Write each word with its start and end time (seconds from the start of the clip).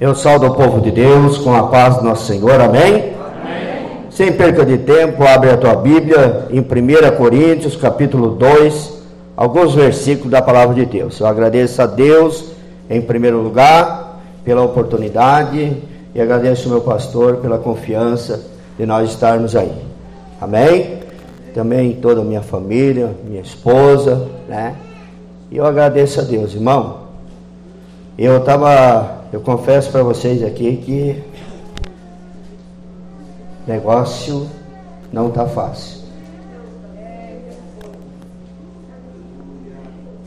Eu 0.00 0.14
saldo 0.14 0.46
o 0.46 0.54
povo 0.54 0.80
de 0.80 0.92
Deus 0.92 1.38
com 1.38 1.52
a 1.52 1.64
paz 1.64 1.96
do 1.96 2.04
nosso 2.04 2.24
Senhor, 2.24 2.60
amém? 2.60 3.14
amém? 3.16 4.06
Sem 4.10 4.32
perca 4.32 4.64
de 4.64 4.78
tempo, 4.78 5.24
abre 5.24 5.50
a 5.50 5.56
tua 5.56 5.74
Bíblia 5.74 6.46
em 6.50 6.60
1 6.60 7.16
Coríntios, 7.16 7.74
capítulo 7.74 8.36
2, 8.36 8.92
alguns 9.36 9.74
versículos 9.74 10.30
da 10.30 10.40
palavra 10.40 10.76
de 10.76 10.86
Deus. 10.86 11.18
Eu 11.18 11.26
agradeço 11.26 11.82
a 11.82 11.86
Deus, 11.86 12.52
em 12.88 13.00
primeiro 13.00 13.42
lugar, 13.42 14.20
pela 14.44 14.62
oportunidade 14.62 15.76
e 16.14 16.20
agradeço 16.20 16.68
ao 16.68 16.74
meu 16.74 16.80
pastor 16.80 17.38
pela 17.38 17.58
confiança 17.58 18.40
de 18.78 18.86
nós 18.86 19.10
estarmos 19.10 19.56
aí. 19.56 19.72
Amém? 20.40 21.00
Também 21.52 21.94
toda 21.94 22.20
a 22.20 22.24
minha 22.24 22.42
família, 22.42 23.16
minha 23.28 23.42
esposa, 23.42 24.28
né? 24.48 24.76
E 25.50 25.56
eu 25.56 25.66
agradeço 25.66 26.20
a 26.20 26.22
Deus, 26.22 26.54
irmão. 26.54 27.08
Eu 28.16 28.38
estava 28.38 29.17
eu 29.30 29.40
confesso 29.40 29.90
para 29.90 30.02
vocês 30.02 30.42
aqui 30.42 30.76
que 30.78 31.24
negócio 33.66 34.48
não 35.12 35.28
está 35.28 35.46
fácil. 35.46 35.98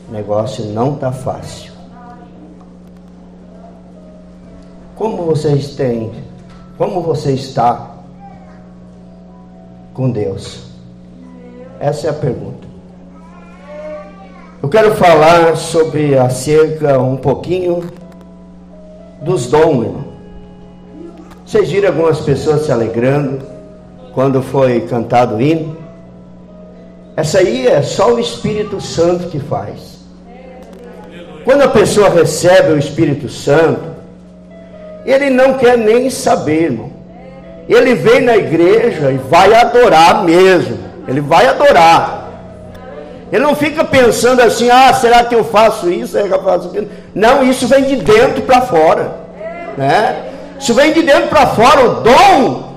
Negócio 0.08 0.66
não 0.66 0.94
está 0.94 1.10
fácil. 1.10 1.72
Como 4.94 5.24
vocês 5.24 5.74
têm, 5.74 6.12
como 6.78 7.00
você 7.02 7.32
está 7.32 7.96
com 9.94 10.10
Deus? 10.10 10.66
Essa 11.80 12.06
é 12.06 12.10
a 12.10 12.14
pergunta. 12.14 12.68
Eu 14.62 14.68
quero 14.68 14.94
falar 14.94 15.56
sobre 15.56 16.16
acerca 16.16 17.00
um 17.00 17.16
pouquinho 17.16 17.82
dos 19.22 19.46
dons, 19.46 19.84
irmão. 19.84 20.04
Vocês 21.46 21.70
viram 21.70 21.88
algumas 21.88 22.20
pessoas 22.20 22.62
se 22.62 22.72
alegrando 22.72 23.40
quando 24.14 24.42
foi 24.42 24.80
cantado 24.82 25.36
o 25.36 25.40
hino? 25.40 25.76
Essa 27.16 27.38
aí 27.38 27.66
é 27.66 27.82
só 27.82 28.14
o 28.14 28.18
Espírito 28.18 28.80
Santo 28.80 29.28
que 29.28 29.38
faz. 29.38 29.98
Quando 31.44 31.62
a 31.62 31.68
pessoa 31.68 32.08
recebe 32.08 32.72
o 32.72 32.78
Espírito 32.78 33.28
Santo, 33.28 33.92
ele 35.04 35.28
não 35.28 35.54
quer 35.54 35.76
nem 35.76 36.08
saber, 36.08 36.64
irmão. 36.64 36.90
Ele 37.68 37.94
vem 37.94 38.20
na 38.20 38.36
igreja 38.36 39.10
e 39.10 39.18
vai 39.18 39.52
adorar 39.54 40.24
mesmo. 40.24 40.78
Ele 41.06 41.20
vai 41.20 41.46
adorar. 41.46 42.21
Ele 43.32 43.42
não 43.42 43.56
fica 43.56 43.82
pensando 43.82 44.42
assim, 44.42 44.68
ah, 44.68 44.92
será 44.92 45.24
que 45.24 45.34
eu 45.34 45.42
faço 45.42 45.90
isso? 45.90 46.12
Será 46.12 46.28
que 46.28 46.34
eu 46.34 46.42
faço 46.44 46.68
aquilo? 46.68 46.90
Não, 47.14 47.42
isso 47.42 47.66
vem 47.66 47.84
de 47.84 47.96
dentro 47.96 48.42
para 48.42 48.60
fora. 48.60 49.10
Né? 49.74 50.16
Isso 50.60 50.74
vem 50.74 50.92
de 50.92 51.02
dentro 51.02 51.28
para 51.28 51.46
fora, 51.46 51.80
o 51.82 51.94
dom. 52.02 52.72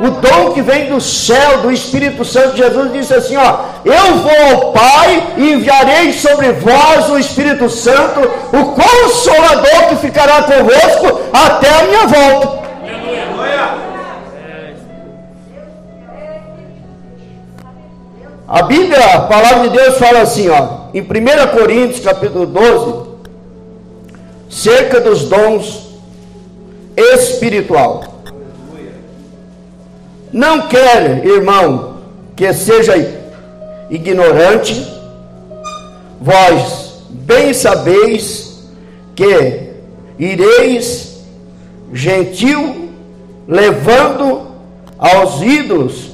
O 0.00 0.10
dom 0.10 0.52
que 0.52 0.62
vem 0.62 0.88
do 0.88 1.00
céu, 1.00 1.58
do 1.58 1.70
Espírito 1.70 2.24
Santo, 2.24 2.56
Jesus 2.56 2.92
disse 2.92 3.14
assim: 3.14 3.36
ó, 3.36 3.56
eu 3.84 4.16
vou 4.16 4.50
ao 4.50 4.72
Pai 4.72 5.34
e 5.36 5.52
enviarei 5.52 6.12
sobre 6.12 6.50
vós 6.52 7.10
o 7.10 7.18
Espírito 7.18 7.68
Santo, 7.68 8.20
o 8.52 8.64
consolador 8.72 9.88
que 9.90 9.96
ficará 9.96 10.42
convosco 10.42 11.20
até 11.32 11.68
a 11.68 11.84
minha 11.84 12.06
volta. 12.06 12.61
A 18.52 18.60
Bíblia, 18.64 19.02
a 19.14 19.20
palavra 19.20 19.70
de 19.70 19.78
Deus 19.78 19.96
fala 19.96 20.20
assim, 20.20 20.50
ó, 20.50 20.90
em 20.92 21.00
1 21.00 21.06
Coríntios 21.56 22.04
capítulo 22.04 22.44
12, 22.44 23.08
cerca 24.50 25.00
dos 25.00 25.24
dons 25.24 25.88
espiritual. 26.94 28.04
Não 30.30 30.68
quer, 30.68 31.24
irmão, 31.24 31.96
que 32.36 32.52
seja 32.52 32.92
ignorante, 33.88 34.86
vós 36.20 37.04
bem 37.08 37.54
sabeis 37.54 38.68
que 39.14 39.70
ireis 40.18 41.24
gentil 41.90 42.90
levando 43.48 44.42
aos 44.98 45.40
ídolos 45.40 46.10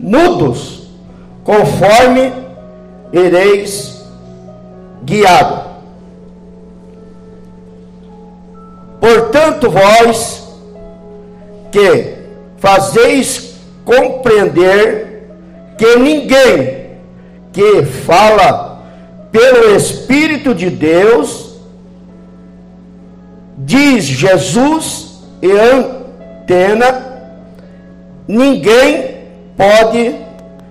mudos 0.00 0.73
conforme 1.44 2.32
ireis 3.12 4.02
guiado. 5.04 5.62
Portanto, 9.00 9.70
vós 9.70 10.48
que 11.70 12.14
fazeis 12.56 13.54
compreender 13.84 15.28
que 15.76 15.96
ninguém 15.96 16.84
que 17.52 17.84
fala 17.84 18.82
pelo 19.30 19.76
Espírito 19.76 20.54
de 20.54 20.70
Deus 20.70 21.60
diz 23.58 24.04
Jesus 24.04 25.22
e 25.42 25.50
antena, 25.52 27.04
ninguém 28.26 29.16
pode 29.56 30.23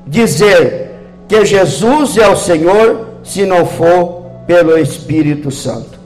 dizer 0.05 0.91
que 1.27 1.45
Jesus 1.45 2.17
é 2.17 2.27
o 2.27 2.35
Senhor 2.35 3.07
se 3.23 3.45
não 3.45 3.65
for 3.65 4.23
pelo 4.45 4.77
Espírito 4.77 5.49
Santo. 5.49 5.99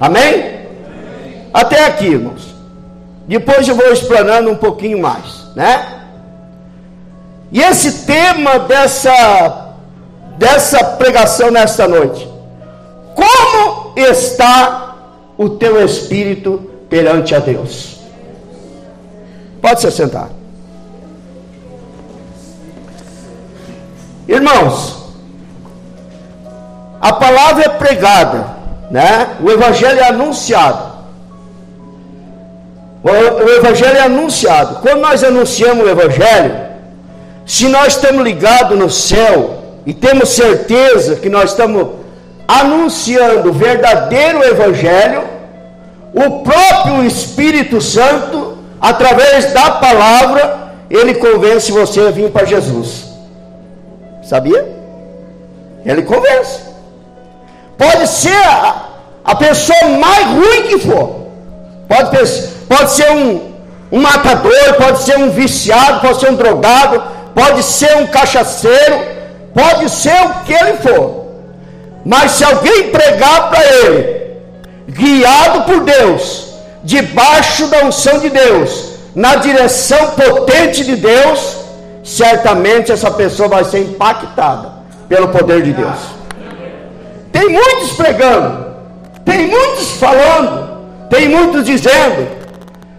Amém? 0.00 0.34
Amém? 0.34 1.48
Até 1.52 1.86
aqui, 1.86 2.06
irmãos. 2.06 2.54
Depois 3.26 3.66
eu 3.66 3.74
vou 3.74 3.90
explanando 3.92 4.50
um 4.50 4.56
pouquinho 4.56 5.00
mais, 5.00 5.46
né? 5.54 6.02
E 7.50 7.60
esse 7.60 8.04
tema 8.04 8.58
dessa 8.58 9.64
dessa 10.36 10.82
pregação 10.84 11.50
nesta 11.50 11.86
noite. 11.86 12.28
Como 13.14 13.94
está 13.96 14.96
o 15.38 15.50
teu 15.50 15.84
espírito 15.84 16.70
perante 16.88 17.34
a 17.34 17.38
Deus? 17.38 18.00
Pode 19.60 19.80
se 19.80 19.90
sentar. 19.90 20.30
Irmãos, 24.26 25.04
a 27.00 27.12
palavra 27.12 27.64
é 27.64 27.68
pregada, 27.68 28.46
né? 28.90 29.36
O 29.42 29.50
evangelho 29.50 30.00
é 30.00 30.08
anunciado. 30.08 30.94
O, 33.02 33.10
o 33.10 33.48
evangelho 33.50 33.98
é 33.98 34.00
anunciado. 34.00 34.76
Quando 34.80 35.00
nós 35.00 35.22
anunciamos 35.22 35.84
o 35.84 35.90
evangelho, 35.90 36.54
se 37.44 37.68
nós 37.68 37.96
estamos 37.96 38.24
ligados 38.24 38.78
no 38.78 38.90
céu 38.90 39.62
e 39.84 39.92
temos 39.92 40.30
certeza 40.30 41.16
que 41.16 41.28
nós 41.28 41.50
estamos 41.50 41.88
anunciando 42.48 43.50
o 43.50 43.52
verdadeiro 43.52 44.42
evangelho, 44.42 45.24
o 46.14 46.42
próprio 46.42 47.04
Espírito 47.04 47.82
Santo, 47.82 48.56
através 48.80 49.52
da 49.52 49.72
palavra, 49.72 50.72
ele 50.88 51.14
convence 51.14 51.70
você 51.70 52.00
a 52.00 52.10
vir 52.10 52.30
para 52.30 52.46
Jesus. 52.46 53.03
Sabia? 54.24 54.66
Ele 55.84 56.02
convence. 56.02 56.60
Pode 57.76 58.06
ser 58.06 58.36
a, 58.46 58.84
a 59.24 59.34
pessoa 59.34 59.88
mais 60.00 60.26
ruim 60.28 60.62
que 60.68 60.78
for. 60.78 61.26
Pode, 61.88 62.16
pode 62.66 62.90
ser 62.90 63.10
um, 63.10 63.52
um 63.92 64.00
matador, 64.00 64.74
pode 64.78 65.02
ser 65.02 65.18
um 65.18 65.30
viciado, 65.30 66.00
pode 66.00 66.20
ser 66.20 66.30
um 66.30 66.36
drogado, 66.36 67.02
pode 67.34 67.62
ser 67.62 67.96
um 67.98 68.06
cachaceiro, 68.06 69.04
pode 69.52 69.90
ser 69.90 70.14
o 70.24 70.44
que 70.44 70.54
ele 70.54 70.78
for. 70.78 71.26
Mas 72.04 72.32
se 72.32 72.44
alguém 72.44 72.90
pregar 72.90 73.50
para 73.50 73.64
ele, 73.64 74.36
guiado 74.88 75.62
por 75.62 75.80
Deus, 75.80 76.54
debaixo 76.82 77.66
da 77.66 77.84
unção 77.84 78.18
de 78.18 78.30
Deus, 78.30 78.94
na 79.14 79.36
direção 79.36 80.10
potente 80.10 80.84
de 80.84 80.96
Deus, 80.96 81.63
certamente 82.04 82.92
essa 82.92 83.10
pessoa 83.10 83.48
vai 83.48 83.64
ser 83.64 83.80
impactada 83.80 84.74
pelo 85.08 85.28
poder 85.28 85.62
de 85.62 85.72
Deus. 85.72 85.98
Tem 87.32 87.48
muitos 87.48 87.92
pregando, 87.92 88.66
tem 89.24 89.48
muitos 89.48 89.92
falando, 89.92 90.84
tem 91.08 91.28
muitos 91.28 91.64
dizendo: 91.64 92.28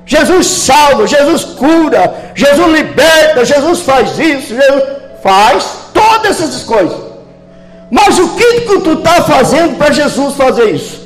Jesus 0.06 0.48
salva, 0.48 1.08
Jesus 1.08 1.46
cura, 1.46 2.14
Jesus 2.34 2.68
liberta, 2.68 3.46
Jesus 3.46 3.82
faz 3.82 4.18
isso, 4.18 4.56
Jesus 4.56 4.84
faz 5.22 5.78
todas 5.94 6.42
essas 6.42 6.64
coisas. 6.64 6.98
Mas 7.92 8.18
o 8.18 8.36
que, 8.36 8.62
que 8.62 8.80
tu 8.80 8.94
está 8.94 9.22
fazendo 9.22 9.78
para 9.78 9.94
Jesus 9.94 10.36
fazer 10.36 10.72
isso? 10.72 11.06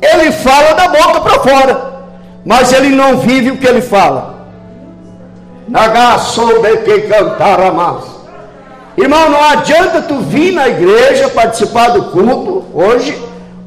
Ele 0.00 0.32
fala 0.32 0.72
da 0.72 0.88
boca 0.88 1.20
para 1.20 1.40
fora, 1.40 1.92
mas 2.44 2.72
ele 2.72 2.88
não 2.90 3.18
vive 3.18 3.50
o 3.50 3.58
que 3.58 3.66
ele 3.66 3.82
fala. 3.82 4.39
Cantar 7.08 7.72
mais. 7.72 8.04
Irmão, 8.96 9.30
não 9.30 9.42
adianta 9.42 10.02
tu 10.02 10.18
vir 10.18 10.52
na 10.52 10.68
igreja 10.68 11.28
participar 11.28 11.88
do 11.90 12.04
culto 12.04 12.64
hoje. 12.74 13.16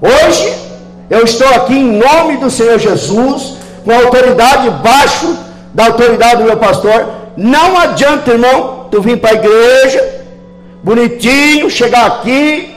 Hoje 0.01 0.63
Eu 1.09 1.23
estou 1.23 1.47
aqui 1.49 1.75
em 1.75 1.97
nome 1.97 2.37
do 2.37 2.49
Senhor 2.49 2.79
Jesus, 2.79 3.57
com 3.83 3.93
autoridade 3.93 4.69
baixo 4.81 5.37
da 5.73 5.85
autoridade 5.85 6.37
do 6.37 6.45
meu 6.45 6.57
pastor. 6.57 7.05
Não 7.35 7.77
adianta, 7.77 8.31
irmão, 8.31 8.87
tu 8.89 9.01
vir 9.01 9.19
para 9.19 9.31
a 9.31 9.33
igreja, 9.33 10.23
bonitinho, 10.81 11.69
chegar 11.69 12.07
aqui, 12.07 12.73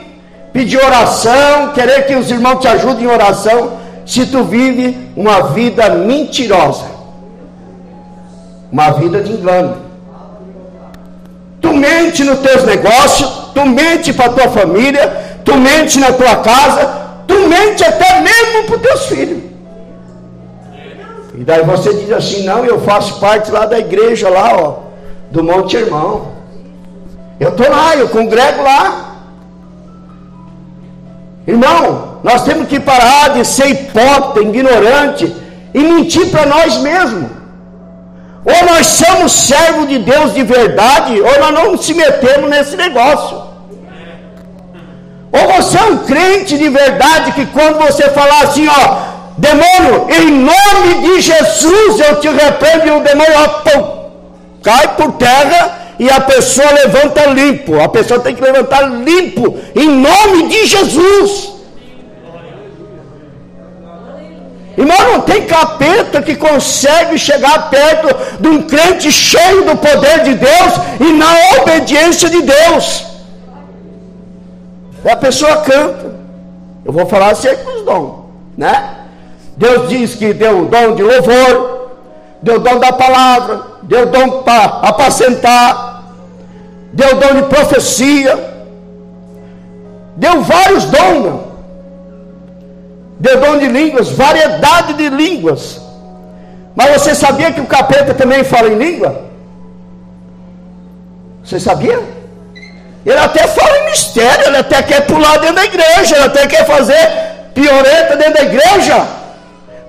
pedir 0.51 0.77
oração, 0.77 1.71
querer 1.73 2.05
que 2.05 2.15
os 2.15 2.29
irmãos 2.29 2.59
te 2.59 2.67
ajudem 2.67 3.05
em 3.05 3.07
oração, 3.07 3.73
se 4.05 4.25
tu 4.25 4.43
vive 4.43 4.97
uma 5.15 5.41
vida 5.53 5.89
mentirosa, 5.89 6.85
uma 8.71 8.91
vida 8.91 9.21
de 9.21 9.31
engano. 9.31 9.77
Tu 11.61 11.73
mente 11.73 12.23
nos 12.23 12.39
teus 12.39 12.63
negócios, 12.63 13.51
tu 13.53 13.65
mente 13.65 14.13
para 14.13 14.29
tua 14.29 14.49
família, 14.49 15.39
tu 15.43 15.55
mente 15.55 15.99
na 15.99 16.11
tua 16.13 16.35
casa, 16.37 16.89
tu 17.27 17.47
mente 17.47 17.83
até 17.83 18.21
mesmo 18.21 18.63
para 18.65 18.75
os 18.75 18.81
teus 18.81 19.05
filhos. 19.07 19.43
E 21.35 21.43
daí 21.43 21.63
você 21.63 21.93
diz 21.93 22.11
assim: 22.11 22.43
não, 22.43 22.65
eu 22.65 22.79
faço 22.81 23.19
parte 23.19 23.51
lá 23.51 23.65
da 23.65 23.79
igreja, 23.79 24.29
lá, 24.29 24.57
ó, 24.57 24.75
do 25.31 25.43
Monte 25.43 25.77
Irmão. 25.77 26.33
Eu 27.39 27.49
estou 27.49 27.69
lá, 27.69 27.95
eu 27.95 28.09
congrego 28.09 28.63
lá. 28.63 29.15
Irmão, 31.45 32.19
nós 32.23 32.43
temos 32.43 32.67
que 32.67 32.79
parar 32.79 33.29
de 33.29 33.45
ser 33.45 33.69
hipócrita, 33.69 34.41
ignorante 34.41 35.33
e 35.73 35.79
mentir 35.79 36.29
para 36.29 36.45
nós 36.45 36.77
mesmos. 36.79 37.36
Ou 38.47 38.65
nós 38.65 38.87
somos 38.87 39.31
servos 39.33 39.89
de 39.89 39.99
Deus 39.99 40.33
de 40.33 40.41
verdade, 40.41 41.19
ou 41.19 41.39
nós 41.39 41.53
não 41.53 41.77
se 41.77 41.93
metemos 41.93 42.49
nesse 42.49 42.77
negócio. 42.77 43.41
Ou 45.33 45.53
você 45.53 45.77
é 45.77 45.83
um 45.83 45.97
crente 46.05 46.57
de 46.57 46.69
verdade 46.69 47.33
que 47.33 47.45
quando 47.47 47.77
você 47.79 48.09
falar 48.09 48.43
assim, 48.43 48.65
ó, 48.67 48.99
demônio, 49.37 50.07
em 50.09 50.31
nome 50.31 51.01
de 51.01 51.21
Jesus 51.21 51.99
eu 51.99 52.21
te 52.21 52.29
repreendo, 52.29 52.87
e 52.87 52.91
o 52.91 53.01
demônio 53.01 53.33
ó, 53.35 53.47
pum, 53.47 54.11
cai 54.63 54.95
por 54.95 55.11
terra 55.13 55.77
e 55.99 56.09
a 56.09 56.21
pessoa 56.21 56.71
levanta 56.71 57.25
limpo. 57.27 57.79
A 57.81 57.89
pessoa 57.89 58.21
tem 58.21 58.33
que 58.33 58.41
levantar 58.41 58.83
limpo 58.83 59.57
em 59.75 59.89
nome 59.89 60.47
de 60.47 60.65
Jesus. 60.67 61.53
Irmão, 64.77 64.97
não 65.17 65.21
tem 65.21 65.47
capeta 65.47 66.21
que 66.21 66.35
consegue 66.35 67.17
chegar 67.17 67.69
perto 67.69 68.15
de 68.39 68.47
um 68.47 68.61
crente 68.61 69.11
cheio 69.11 69.65
do 69.65 69.75
poder 69.75 70.23
de 70.23 70.35
Deus 70.35 70.73
e 70.99 71.13
na 71.13 71.61
obediência 71.61 72.29
de 72.29 72.41
Deus. 72.43 73.05
E 75.03 75.09
a 75.09 75.17
pessoa 75.17 75.57
canta. 75.57 76.17
Eu 76.85 76.93
vou 76.93 77.05
falar 77.07 77.31
assim 77.31 77.55
com 77.55 77.79
os 77.79 77.85
dons, 77.85 78.13
né? 78.55 78.95
Deus 79.57 79.89
diz 79.89 80.13
que 80.13 80.33
deu 80.33 80.61
o 80.61 80.65
dom 80.65 80.93
de 80.93 81.01
louvor, 81.01 81.89
deu 82.41 82.57
o 82.57 82.59
dom 82.59 82.77
da 82.77 82.93
palavra, 82.93 83.61
deu 83.83 84.03
o 84.03 84.05
dom 84.05 84.43
para 84.43 84.65
apacentar, 84.83 86.03
deu 86.93 87.15
o 87.15 87.19
dom 87.19 87.41
de 87.41 87.43
profecia, 87.43 88.37
deu 90.15 90.41
vários 90.43 90.85
dons. 90.85 91.46
Deu 93.19 93.39
dom 93.39 93.57
de 93.57 93.67
línguas, 93.67 94.09
variedade 94.09 94.93
de 94.93 95.09
línguas. 95.09 95.81
Mas 96.75 97.01
você 97.01 97.15
sabia 97.15 97.51
que 97.51 97.61
o 97.61 97.65
capeta 97.65 98.13
também 98.13 98.43
fala 98.43 98.69
em 98.69 98.77
língua? 98.77 99.23
Você 101.43 101.59
sabia? 101.59 101.99
Ele 103.05 103.17
até 103.17 103.47
fala 103.47 103.77
em 103.79 103.85
mistério, 103.85 104.47
ele 104.47 104.57
até 104.57 104.83
quer 104.83 105.01
pular 105.07 105.37
dentro 105.39 105.55
da 105.55 105.65
igreja, 105.65 106.15
ele 106.15 106.25
até 106.25 106.45
quer 106.45 106.65
fazer 106.65 107.09
pioreta 107.53 108.15
dentro 108.17 108.33
da 108.33 108.43
igreja 108.43 109.07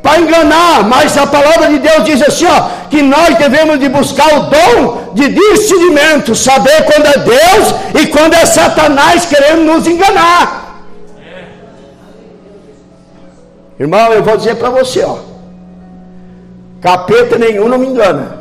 para 0.02 0.20
enganar, 0.20 0.84
mas 0.84 1.16
a 1.18 1.26
palavra 1.26 1.68
de 1.68 1.80
Deus 1.80 2.04
diz 2.04 2.22
assim, 2.22 2.46
ó, 2.46 2.68
que 2.88 3.02
nós 3.02 3.36
devemos 3.36 3.78
de 3.78 3.88
buscar 3.88 4.32
o 4.34 4.40
dom 4.44 5.12
de 5.14 5.28
discernimento, 5.28 6.34
saber 6.34 6.84
quando 6.84 7.06
é 7.06 7.18
Deus 7.18 7.74
e 8.00 8.06
quando 8.06 8.34
é 8.34 8.46
Satanás 8.46 9.26
querendo 9.26 9.64
nos 9.64 9.86
enganar. 9.86 10.67
Irmão, 13.78 14.12
eu 14.12 14.22
vou 14.22 14.36
dizer 14.36 14.56
para 14.56 14.70
você, 14.70 15.04
ó, 15.04 15.18
capeta 16.80 17.38
nenhum 17.38 17.68
não 17.68 17.78
me 17.78 17.86
engana. 17.86 18.38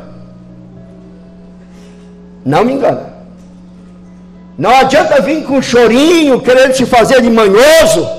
Não 2.44 2.64
me 2.64 2.72
engana. 2.72 3.12
Não 4.56 4.70
adianta 4.70 5.20
vir 5.20 5.44
com 5.44 5.62
chorinho, 5.62 6.40
querendo 6.40 6.74
se 6.74 6.84
fazer 6.84 7.22
de 7.22 7.30
manhoso 7.30 8.17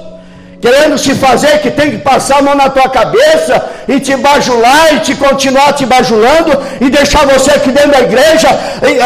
querendo 0.61 0.97
se 0.97 1.15
fazer 1.15 1.59
que 1.59 1.71
tem 1.71 1.91
que 1.91 1.97
passar 1.99 2.39
a 2.39 2.41
mão 2.41 2.55
na 2.55 2.69
tua 2.69 2.89
cabeça 2.89 3.69
e 3.87 3.99
te 3.99 4.15
bajular 4.17 4.95
e 4.95 4.99
te 4.99 5.15
continuar 5.15 5.73
te 5.73 5.85
bajulando 5.85 6.51
e 6.81 6.89
deixar 6.89 7.25
você 7.25 7.51
aqui 7.51 7.71
dentro 7.71 7.91
da 7.91 8.01
igreja 8.01 8.47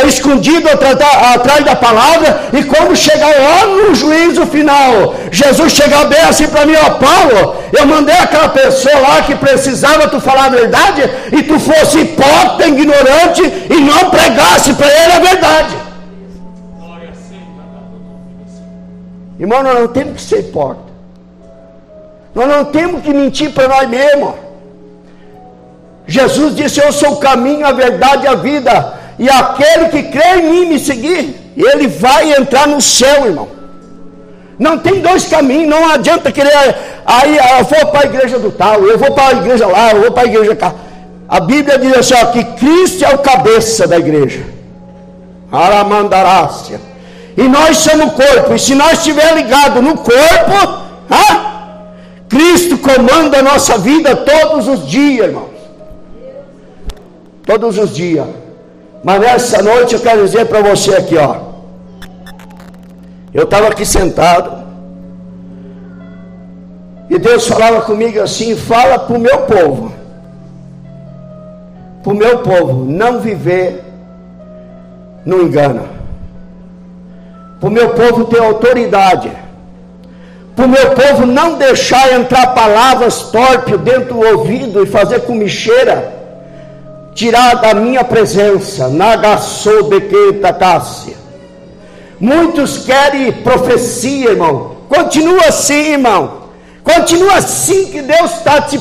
escondido 0.08 0.68
atrás 0.70 1.64
da 1.64 1.76
palavra 1.76 2.44
e 2.54 2.64
quando 2.64 2.96
chegar 2.96 3.28
lá 3.28 3.66
no 3.66 3.94
juízo 3.94 4.46
final, 4.48 5.16
Jesus 5.32 5.74
chegar 5.74 6.06
bem 6.06 6.22
assim 6.22 6.48
para 6.48 6.66
mim, 6.66 6.76
ó 6.76 6.90
Paulo, 6.92 7.56
eu 7.72 7.86
mandei 7.86 8.16
aquela 8.16 8.50
pessoa 8.50 8.98
lá 9.00 9.22
que 9.22 9.36
precisava 9.36 10.08
tu 10.08 10.20
falar 10.20 10.46
a 10.46 10.50
verdade 10.50 11.10
e 11.32 11.44
tu 11.44 11.60
fosse 11.60 12.00
hipócrita, 12.00 12.68
ignorante 12.68 13.42
e 13.70 13.80
não 13.80 14.10
pregasse 14.10 14.74
para 14.74 14.88
ele 14.88 15.14
a 15.14 15.20
verdade. 15.20 15.84
Irmão, 19.40 19.64
nós 19.64 19.80
não 19.80 19.88
temos 19.88 20.16
que 20.16 20.22
ser 20.22 20.40
hipócrita. 20.40 20.83
Nós 22.34 22.48
não 22.48 22.66
temos 22.66 23.02
que 23.04 23.14
mentir 23.14 23.52
para 23.52 23.68
nós 23.68 23.88
mesmos. 23.88 24.34
Jesus 26.08 26.56
disse: 26.56 26.82
Eu 26.82 26.92
sou 26.92 27.14
o 27.14 27.18
caminho, 27.18 27.66
a 27.66 27.72
verdade 27.72 28.26
e 28.26 28.28
a 28.28 28.36
vida. 28.36 28.94
E 29.20 29.30
aquele 29.30 29.90
que 29.90 30.04
crê 30.04 30.40
em 30.40 30.50
mim 30.50 30.66
me 30.66 30.80
seguir, 30.80 31.54
ele 31.56 31.88
vai 31.88 32.34
entrar 32.34 32.68
no 32.68 32.82
céu, 32.82 33.26
irmão. 33.26 33.48
Não 34.58 34.78
tem 34.78 35.02
dois 35.02 35.26
caminhos, 35.26 35.70
não 35.70 35.90
adianta 35.90 36.32
querer. 36.32 36.52
Aí 37.06 37.38
eu 37.38 37.66
vou 37.66 37.86
para 37.88 38.02
a 38.02 38.06
igreja 38.06 38.40
do 38.40 38.52
tal, 38.52 38.84
eu 38.84 38.98
vou 38.98 39.12
para 39.12 39.30
a 39.30 39.40
igreja 39.40 39.68
lá, 39.68 39.92
eu 39.92 40.02
vou 40.02 40.12
para 40.12 40.24
a 40.24 40.26
igreja 40.26 40.56
cá. 40.56 40.74
A 41.28 41.40
Bíblia 41.40 41.78
diz 41.78 41.96
assim: 41.98 42.14
ó, 42.16 42.26
que 42.28 42.44
Cristo 42.44 43.06
é 43.06 43.14
o 43.14 43.20
cabeça 43.20 43.88
da 43.88 43.98
igreja. 43.98 44.44
Aramandarácia. 45.52 46.82
E 47.38 47.44
nós 47.44 47.78
somos 47.78 48.08
o 48.08 48.12
corpo. 48.12 48.54
E 48.54 48.60
se 48.60 48.76
nós 48.76 49.00
estiver 49.00 49.34
ligado 49.36 49.82
no 49.82 49.98
corpo, 49.98 50.84
ah, 51.10 51.53
Cristo 52.34 52.80
comanda 52.80 53.38
a 53.38 53.44
nossa 53.44 53.78
vida 53.78 54.16
todos 54.16 54.68
os 54.68 54.88
dias, 54.88 55.28
irmãos. 55.28 55.52
Todos 57.46 57.78
os 57.78 57.94
dias. 57.94 58.26
Mas 59.04 59.22
nessa 59.22 59.62
noite 59.62 59.94
eu 59.94 60.00
quero 60.00 60.26
dizer 60.26 60.48
para 60.48 60.62
você 60.62 60.96
aqui, 60.96 61.16
ó. 61.16 61.36
Eu 63.32 63.44
estava 63.44 63.68
aqui 63.68 63.86
sentado. 63.86 64.64
E 67.08 67.20
Deus 67.20 67.48
falava 67.48 67.82
comigo 67.82 68.20
assim: 68.20 68.56
fala 68.56 68.98
para 68.98 69.16
o 69.16 69.20
meu 69.20 69.38
povo. 69.42 69.94
Para 72.02 72.14
o 72.14 72.16
meu 72.16 72.40
povo 72.40 72.84
não 72.86 73.20
viver 73.20 73.84
no 75.24 75.44
engano. 75.44 75.88
Para 77.60 77.70
o 77.70 77.72
meu 77.72 77.90
povo 77.92 78.26
ter 78.26 78.40
autoridade 78.40 79.43
para 80.56 80.66
o 80.66 80.70
meu 80.70 80.92
povo 80.92 81.26
não 81.26 81.58
deixar 81.58 82.14
entrar 82.14 82.54
palavras 82.54 83.24
torpes 83.24 83.80
dentro 83.80 84.16
do 84.16 84.20
ouvido 84.20 84.84
e 84.84 84.88
fazer 84.88 85.22
comicheira, 85.22 86.14
tirar 87.16 87.56
da 87.56 87.74
minha 87.74 88.04
presença, 88.04 88.88
nagasobequeta 88.88 90.54
cássia. 90.54 91.16
Muitos 92.20 92.86
querem 92.86 93.32
profecia, 93.32 94.30
irmão. 94.30 94.78
Continua 94.88 95.46
assim, 95.48 95.94
irmão. 95.94 96.43
Continua 96.84 97.36
assim 97.36 97.86
que 97.86 98.02
Deus 98.02 98.32
está 98.32 98.60
te 98.62 98.80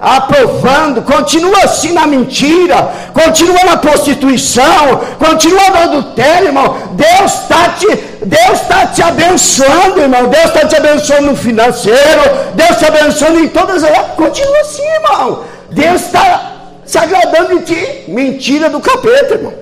aprovando, 0.00 1.00
continua 1.02 1.62
assim 1.62 1.92
na 1.92 2.04
mentira, 2.04 2.90
continua 3.14 3.64
na 3.64 3.76
prostituição, 3.76 5.00
continua 5.16 5.70
no 5.70 5.76
adultério, 5.76 6.48
irmão. 6.48 6.76
Deus 6.92 7.34
está 7.34 7.68
te, 7.78 7.86
Deus 8.24 8.60
está 8.60 8.86
te 8.86 9.00
abençoando, 9.00 10.00
irmão. 10.00 10.26
Deus 10.26 10.46
está 10.46 10.66
te 10.66 10.76
abençoando 10.76 11.30
no 11.30 11.36
financeiro, 11.36 12.22
Deus 12.54 12.78
te 12.78 12.84
abençoando 12.84 13.38
em 13.38 13.48
todas 13.48 13.84
as. 13.84 13.96
Continua 14.16 14.60
assim, 14.60 14.82
irmão. 14.82 15.44
Deus 15.70 16.02
está 16.02 16.52
se 16.84 16.98
agradando 16.98 17.60
de 17.60 17.64
ti. 17.64 18.04
Mentira 18.08 18.68
do 18.68 18.80
capeta, 18.80 19.34
irmão. 19.34 19.54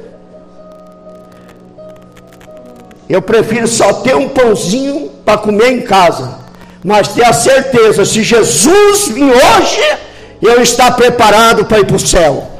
Eu 3.08 3.20
prefiro 3.20 3.68
só 3.68 3.92
ter 3.92 4.16
um 4.16 4.30
pãozinho 4.30 5.10
para 5.24 5.36
comer 5.36 5.72
em 5.72 5.82
casa, 5.82 6.43
mas 6.84 7.08
ter 7.08 7.24
a 7.24 7.32
certeza, 7.32 8.04
se 8.04 8.22
Jesus 8.22 9.08
vir 9.08 9.32
hoje, 9.32 9.96
eu 10.42 10.60
estar 10.60 10.92
preparado 10.92 11.64
para 11.64 11.80
ir 11.80 11.86
para 11.86 11.96
o 11.96 11.98
céu. 11.98 12.50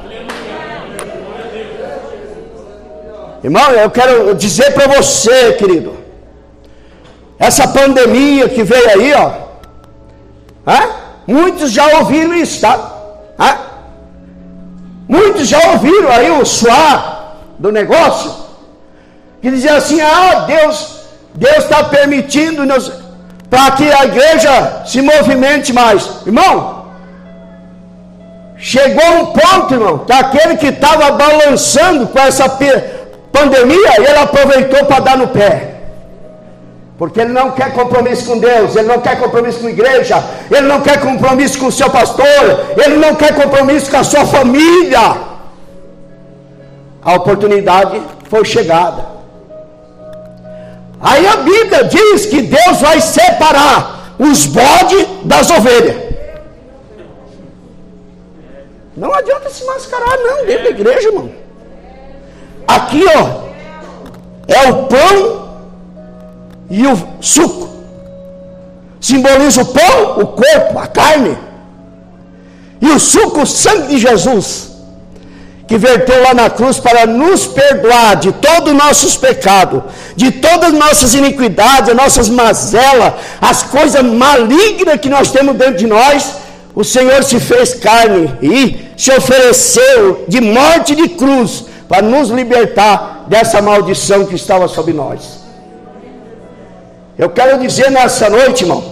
Irmão, 3.42 3.70
eu 3.72 3.90
quero 3.90 4.34
dizer 4.34 4.72
para 4.72 4.86
você, 4.86 5.52
querido, 5.52 5.94
essa 7.38 7.68
pandemia 7.68 8.48
que 8.48 8.62
veio 8.62 8.88
aí, 8.88 9.12
ó, 9.12 9.44
Muitos 11.26 11.72
já 11.72 11.98
ouviram 11.98 12.34
isso, 12.34 12.60
tá? 12.60 12.92
Ah? 13.38 13.58
Muitos 15.08 15.48
já 15.48 15.58
ouviram 15.72 16.08
aí 16.10 16.30
o 16.30 16.44
suar 16.44 17.36
do 17.58 17.72
negócio, 17.72 18.34
que 19.40 19.50
dizia 19.50 19.76
assim: 19.76 20.00
ah, 20.00 20.44
Deus, 20.46 21.00
Deus 21.34 21.64
está 21.64 21.84
permitindo 21.84 22.66
nos 22.66 23.03
para 23.48 23.70
que 23.72 23.90
a 23.90 24.04
igreja 24.04 24.82
se 24.86 25.00
movimente 25.00 25.72
mais. 25.72 26.26
Irmão, 26.26 26.86
chegou 28.56 29.10
um 29.20 29.26
ponto, 29.26 29.74
irmão, 29.74 29.98
que 29.98 30.12
aquele 30.12 30.56
que 30.56 30.68
estava 30.68 31.12
balançando 31.12 32.06
com 32.08 32.18
essa 32.18 32.48
pandemia, 33.32 33.92
ele 33.98 34.18
aproveitou 34.18 34.84
para 34.86 35.00
dar 35.00 35.16
no 35.16 35.28
pé. 35.28 35.70
Porque 36.96 37.20
ele 37.20 37.32
não 37.32 37.50
quer 37.50 37.72
compromisso 37.72 38.26
com 38.26 38.38
Deus, 38.38 38.76
ele 38.76 38.86
não 38.86 39.00
quer 39.00 39.18
compromisso 39.18 39.60
com 39.60 39.66
a 39.66 39.70
igreja, 39.70 40.22
ele 40.50 40.66
não 40.68 40.80
quer 40.80 41.00
compromisso 41.00 41.58
com 41.58 41.66
o 41.66 41.72
seu 41.72 41.90
pastor, 41.90 42.24
ele 42.76 42.96
não 42.96 43.16
quer 43.16 43.34
compromisso 43.34 43.90
com 43.90 43.96
a 43.96 44.04
sua 44.04 44.24
família. 44.24 45.16
A 47.04 47.14
oportunidade 47.14 48.00
foi 48.30 48.44
chegada. 48.44 49.13
Aí 51.04 51.26
a 51.26 51.36
Bíblia 51.36 51.84
diz 51.84 52.24
que 52.24 52.40
Deus 52.40 52.80
vai 52.80 52.98
separar 52.98 54.14
os 54.18 54.46
bodes 54.46 55.06
das 55.22 55.50
ovelhas. 55.50 56.02
Não 58.96 59.12
adianta 59.12 59.50
se 59.50 59.66
mascarar, 59.66 60.16
não, 60.16 60.46
dentro 60.46 60.64
da 60.64 60.70
igreja, 60.70 61.08
irmão. 61.08 61.30
Aqui, 62.66 63.04
ó, 63.04 63.44
é 64.48 64.70
o 64.70 64.84
pão 64.84 65.58
e 66.70 66.86
o 66.86 66.96
suco. 67.20 67.68
Simboliza 68.98 69.60
o 69.60 69.66
pão, 69.66 70.20
o 70.20 70.26
corpo, 70.28 70.78
a 70.78 70.86
carne. 70.86 71.36
E 72.80 72.88
o 72.88 72.98
suco, 72.98 73.42
o 73.42 73.46
sangue 73.46 73.88
de 73.88 73.98
Jesus 73.98 74.73
que 75.66 75.78
verteu 75.78 76.22
lá 76.22 76.34
na 76.34 76.50
cruz 76.50 76.78
para 76.78 77.06
nos 77.06 77.46
perdoar 77.46 78.16
de 78.16 78.32
todos 78.32 78.72
os 78.72 78.78
nossos 78.78 79.16
pecados, 79.16 79.82
de 80.14 80.30
todas 80.30 80.72
as 80.72 80.78
nossas 80.78 81.14
iniquidades, 81.14 81.90
as 81.90 81.96
nossas 81.96 82.28
mazelas, 82.28 83.14
as 83.40 83.62
coisas 83.62 84.02
malignas 84.02 85.00
que 85.00 85.08
nós 85.08 85.30
temos 85.30 85.56
dentro 85.56 85.76
de 85.76 85.86
nós, 85.86 86.36
o 86.74 86.84
Senhor 86.84 87.22
se 87.22 87.40
fez 87.40 87.74
carne 87.74 88.30
e 88.42 88.90
se 88.96 89.10
ofereceu 89.12 90.24
de 90.28 90.40
morte 90.40 90.94
de 90.94 91.08
cruz 91.10 91.64
para 91.88 92.02
nos 92.02 92.28
libertar 92.28 93.24
dessa 93.28 93.62
maldição 93.62 94.26
que 94.26 94.34
estava 94.34 94.68
sobre 94.68 94.92
nós. 94.92 95.44
Eu 97.16 97.30
quero 97.30 97.58
dizer 97.60 97.90
nessa 97.90 98.28
noite, 98.28 98.64
irmão, 98.64 98.82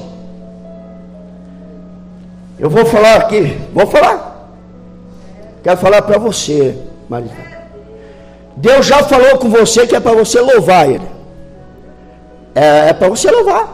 eu 2.59 2.71
vou 2.71 2.87
falar 2.87 3.17
aqui, 3.17 3.59
vou 3.75 3.87
falar. 3.87 4.32
Quero 5.63 5.77
falar 5.77 6.03
para 6.03 6.19
você, 6.19 6.77
Marisa. 7.09 7.35
Deus 8.57 8.87
já 8.87 9.03
falou 9.05 9.39
com 9.39 9.49
você 9.49 9.87
que 9.87 9.97
é 9.97 10.01
para 10.01 10.13
você 10.13 10.41
louvar 10.41 10.89
Ele. 10.89 11.07
É, 12.55 12.91
é 12.91 12.93
para 12.93 13.09
você 13.09 13.31
louvar. 13.31 13.69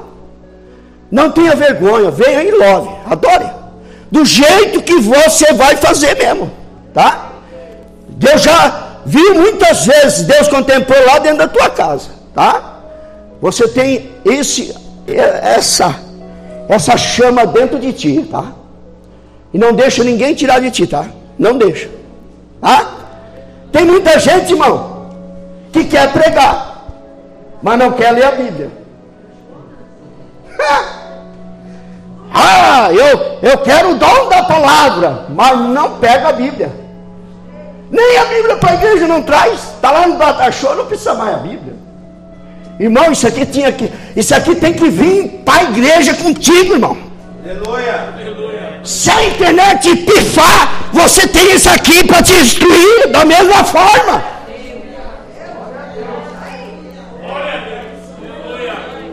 Não 1.11 1.30
tenha 1.30 1.54
vergonha, 1.54 2.11
venha 2.11 2.42
e 2.42 2.50
louve, 2.50 2.90
adore. 3.07 3.50
Do 4.11 4.25
jeito 4.25 4.83
que 4.83 5.00
você 5.00 5.52
vai 5.52 5.76
fazer 5.76 6.16
mesmo, 6.16 6.50
tá? 6.92 7.33
Deus 8.09 8.42
já 8.42 8.88
viu 9.04 9.35
muitas 9.35 9.87
vezes, 9.87 10.26
Deus 10.26 10.49
contemplou 10.49 10.99
lá 11.07 11.18
dentro 11.18 11.38
da 11.38 11.49
tua 11.49 11.71
casa, 11.71 12.11
tá? 12.35 12.80
Você 13.40 13.68
tem 13.68 14.11
esse, 14.25 14.75
essa, 15.07 15.99
essa 16.68 16.97
chama 16.97 17.47
dentro 17.47 17.78
de 17.78 17.92
ti, 17.92 18.28
tá? 18.30 18.52
E 19.52 19.59
não 19.59 19.73
deixa 19.73 20.04
ninguém 20.04 20.35
tirar 20.35 20.61
de 20.61 20.71
ti, 20.71 20.87
tá? 20.87 21.07
Não 21.38 21.57
deixa. 21.57 21.88
Ah? 22.61 22.87
Tem 23.71 23.85
muita 23.85 24.18
gente, 24.18 24.52
irmão, 24.52 25.11
que 25.73 25.85
quer 25.85 26.12
pregar, 26.12 26.85
mas 27.62 27.78
não 27.78 27.92
quer 27.92 28.11
ler 28.12 28.25
a 28.25 28.33
Bíblia. 28.33 28.71
Ah, 32.30 32.90
eu, 32.92 33.38
eu 33.40 33.59
quero 33.59 33.92
o 33.92 33.95
dom 33.95 34.28
da 34.28 34.42
palavra, 34.42 35.25
mas 35.30 35.59
não 35.61 35.99
pega 35.99 36.28
a 36.28 36.33
Bíblia. 36.33 36.71
Nem 37.90 38.18
a 38.18 38.25
Bíblia 38.26 38.57
para 38.57 38.73
a 38.73 38.75
igreja 38.75 39.09
não 39.09 39.23
traz. 39.23 39.54
Está 39.54 39.90
lá 39.90 40.07
no 40.07 40.18
Batachô, 40.18 40.75
não 40.75 40.85
precisa 40.85 41.14
mais 41.14 41.35
a 41.35 41.38
Bíblia. 41.38 41.75
Irmão, 42.78 43.11
isso 43.11 43.26
aqui 43.26 43.47
tinha 43.47 43.73
que, 43.73 43.90
isso 44.14 44.35
aqui 44.35 44.54
tem 44.54 44.75
que 44.75 44.88
vir 44.88 45.42
para 45.45 45.61
a 45.61 45.64
igreja 45.64 46.14
contigo, 46.14 46.75
irmão. 46.75 47.08
Aleluia. 47.49 48.81
Se 48.85 49.11
a 49.11 49.25
internet 49.25 49.97
pifar, 49.97 50.90
você 50.93 51.26
tem 51.26 51.55
isso 51.55 51.71
aqui 51.71 52.07
para 52.07 52.23
te 52.23 52.35
instruir 52.35 53.09
da 53.09 53.25
mesma 53.25 53.64
forma. 53.64 54.23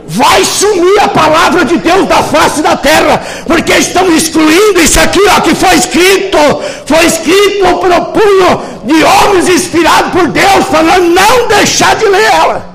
Vai 0.08 0.44
sumir 0.44 1.00
a 1.02 1.08
palavra 1.08 1.64
de 1.64 1.78
Deus 1.78 2.08
da 2.08 2.22
face 2.24 2.62
da 2.62 2.76
terra, 2.76 3.22
porque 3.48 3.74
estão 3.74 4.06
excluindo 4.14 4.82
isso 4.82 5.00
aqui, 5.00 5.20
ó, 5.30 5.40
que 5.40 5.56
foi 5.56 5.76
escrito, 5.76 6.38
foi 6.86 7.06
escrito 7.06 7.78
pelo 7.80 8.06
punho 8.08 8.62
de 8.84 9.04
homens 9.04 9.48
inspirados 9.48 10.12
por 10.12 10.28
Deus, 10.28 10.66
falando 10.66 11.10
não 11.10 11.48
deixar 11.48 11.96
de 11.96 12.06
ler 12.06 12.24
ela. 12.24 12.66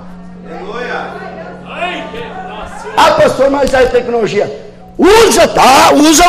Ah, 2.97 3.11
pastor, 3.13 3.51
mas 3.51 3.75
a 3.75 3.87
tecnologia. 3.87 4.70
Usa, 5.01 5.49
tá? 5.49 5.95
Usa, 5.95 6.25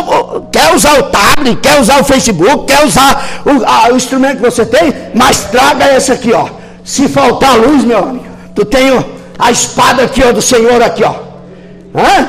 quer 0.50 0.74
usar 0.74 0.98
o 0.98 1.04
tablet, 1.04 1.60
quer 1.60 1.82
usar 1.82 2.00
o 2.00 2.06
Facebook, 2.06 2.68
quer 2.68 2.86
usar 2.86 3.42
o, 3.46 3.66
a, 3.66 3.92
o 3.92 3.98
instrumento 3.98 4.38
que 4.38 4.50
você 4.50 4.66
tem, 4.66 4.94
mas 5.14 5.42
traga 5.44 5.94
esse 5.94 6.10
aqui, 6.14 6.32
ó. 6.32 6.48
Se 6.82 7.10
faltar 7.10 7.58
luz, 7.58 7.84
meu 7.84 7.98
amigo, 7.98 8.26
tu 8.56 8.64
tem 8.64 9.06
a 9.38 9.52
espada 9.52 10.04
aqui, 10.04 10.24
ó, 10.24 10.32
do 10.32 10.42
Senhor 10.42 10.82
aqui, 10.82 11.04
ó. 11.04 11.16
Hã? 11.94 12.28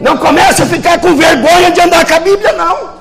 Não 0.00 0.16
começa 0.16 0.64
a 0.64 0.66
ficar 0.66 0.98
com 0.98 1.14
vergonha 1.14 1.70
de 1.70 1.80
andar 1.80 2.04
com 2.04 2.14
a 2.14 2.18
Bíblia, 2.18 2.52
não. 2.54 2.94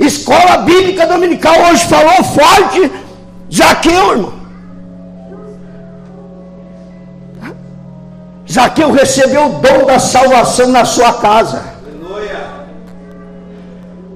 Escola 0.00 0.56
Bíblica 0.58 1.06
Dominical 1.06 1.54
hoje 1.70 1.86
falou 1.86 2.24
forte, 2.24 2.90
Zaqueu, 3.54 4.10
irmão. 4.10 4.41
Zaqueu 8.52 8.90
recebeu 8.92 9.46
o 9.46 9.48
dom 9.60 9.86
da 9.86 9.98
salvação 9.98 10.68
na 10.68 10.84
sua 10.84 11.14
casa. 11.14 11.62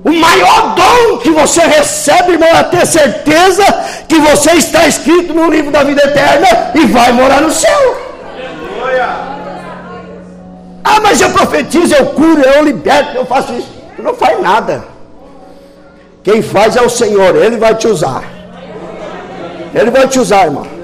O 0.05 0.13
maior 0.13 0.75
dom 0.75 1.19
que 1.19 1.31
você 1.31 1.63
recebe, 1.63 2.33
irmão, 2.33 2.49
é 2.49 2.63
ter 2.65 2.87
certeza 2.87 3.65
que 4.07 4.19
você 4.19 4.53
está 4.53 4.87
escrito 4.87 5.33
no 5.33 5.51
livro 5.51 5.71
da 5.71 5.83
vida 5.83 6.03
eterna 6.05 6.47
e 6.75 6.85
vai 6.87 7.13
morar 7.13 7.41
no 7.41 7.51
céu. 7.51 7.97
Ah, 10.85 11.01
mas 11.01 11.21
eu 11.21 11.31
profetizo, 11.31 11.95
eu 11.95 12.07
curo, 12.07 12.43
eu 12.43 12.63
liberto, 12.63 13.17
eu 13.17 13.25
faço 13.25 13.55
isso. 13.55 13.73
Tu 13.97 14.03
não 14.03 14.15
faz 14.15 14.41
nada. 14.41 14.85
Quem 16.23 16.43
faz 16.43 16.77
é 16.77 16.83
o 16.83 16.91
Senhor, 16.91 17.35
Ele 17.35 17.57
vai 17.57 17.75
te 17.75 17.89
usar. 17.89 18.23
Ele 19.75 19.91
vai 19.91 20.07
te 20.07 20.21
usar, 20.21 20.45
irmão 20.45 20.76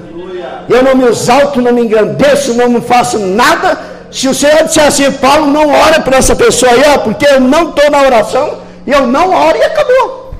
eu 0.69 0.83
não 0.83 0.95
me 0.95 1.05
exalto, 1.05 1.61
não 1.61 1.73
me 1.73 1.81
engrandeço, 1.81 2.53
não 2.53 2.81
faço 2.81 3.19
nada. 3.19 3.79
Se 4.11 4.27
o 4.27 4.33
Senhor 4.33 4.63
disser 4.63 4.85
assim, 4.85 5.11
Paulo, 5.11 5.47
não 5.47 5.69
ora 5.69 5.99
para 5.99 6.17
essa 6.17 6.35
pessoa 6.35 6.71
aí, 6.71 6.83
ó, 6.93 6.99
porque 6.99 7.25
eu 7.25 7.39
não 7.39 7.69
estou 7.69 7.89
na 7.89 8.01
oração, 8.01 8.59
eu 8.85 9.07
não 9.07 9.33
oro 9.33 9.57
e 9.57 9.63
acabou. 9.63 10.33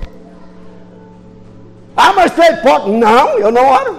Ah, 1.96 2.14
mas 2.16 2.32
tu 2.32 2.42
é 2.42 2.54
hipócrita. 2.54 2.98
Não, 2.98 3.40
eu 3.40 3.52
não 3.52 3.68
oro. 3.68 3.98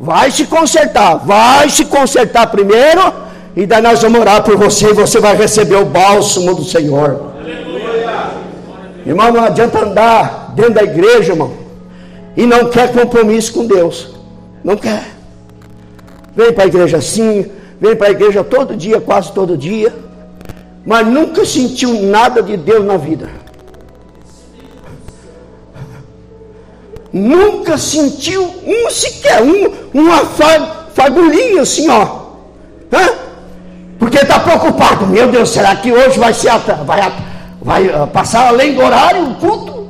Vai 0.00 0.30
se 0.30 0.46
consertar, 0.46 1.16
vai 1.16 1.68
se 1.68 1.84
consertar 1.84 2.46
primeiro, 2.46 3.12
e 3.54 3.66
daí 3.66 3.82
nós 3.82 4.00
vamos 4.00 4.20
orar 4.20 4.42
por 4.42 4.56
você, 4.56 4.90
e 4.90 4.94
você 4.94 5.20
vai 5.20 5.36
receber 5.36 5.76
o 5.76 5.84
bálsamo 5.84 6.54
do 6.54 6.64
Senhor. 6.64 7.32
Aleluia. 7.38 8.30
Irmão, 9.04 9.30
não 9.30 9.44
adianta 9.44 9.84
andar 9.84 10.52
dentro 10.54 10.74
da 10.74 10.82
igreja, 10.82 11.32
irmão, 11.32 11.52
e 12.36 12.46
não 12.46 12.70
quer 12.70 12.92
compromisso 12.92 13.52
com 13.52 13.66
Deus. 13.66 14.19
Não 14.62 14.76
quer. 14.76 15.04
Vem 16.34 16.52
para 16.52 16.64
a 16.64 16.66
igreja 16.66 16.98
assim, 16.98 17.50
vem 17.80 17.96
para 17.96 18.08
a 18.08 18.10
igreja 18.10 18.44
todo 18.44 18.76
dia, 18.76 19.00
quase 19.00 19.32
todo 19.32 19.56
dia, 19.56 19.94
mas 20.84 21.06
nunca 21.06 21.44
sentiu 21.44 22.02
nada 22.02 22.42
de 22.42 22.56
Deus 22.56 22.84
na 22.84 22.96
vida. 22.96 23.28
Nunca 27.12 27.76
sentiu 27.76 28.44
um 28.64 28.88
sequer, 28.90 29.42
um, 29.42 29.72
uma 29.92 30.24
fagulhinha 30.94 31.62
assim, 31.62 31.88
ó. 31.88 32.20
Hã? 32.92 33.08
Porque 33.98 34.18
está 34.18 34.38
preocupado. 34.38 35.06
Meu 35.06 35.28
Deus, 35.28 35.50
será 35.50 35.74
que 35.76 35.92
hoje 35.92 36.18
vai 36.18 36.32
ser 36.32 36.50
vai, 36.86 37.12
vai 37.60 37.86
uh, 37.88 38.06
passar 38.06 38.48
além 38.48 38.74
do 38.74 38.82
horário 38.82 39.30
o 39.30 39.34
culto? 39.34 39.88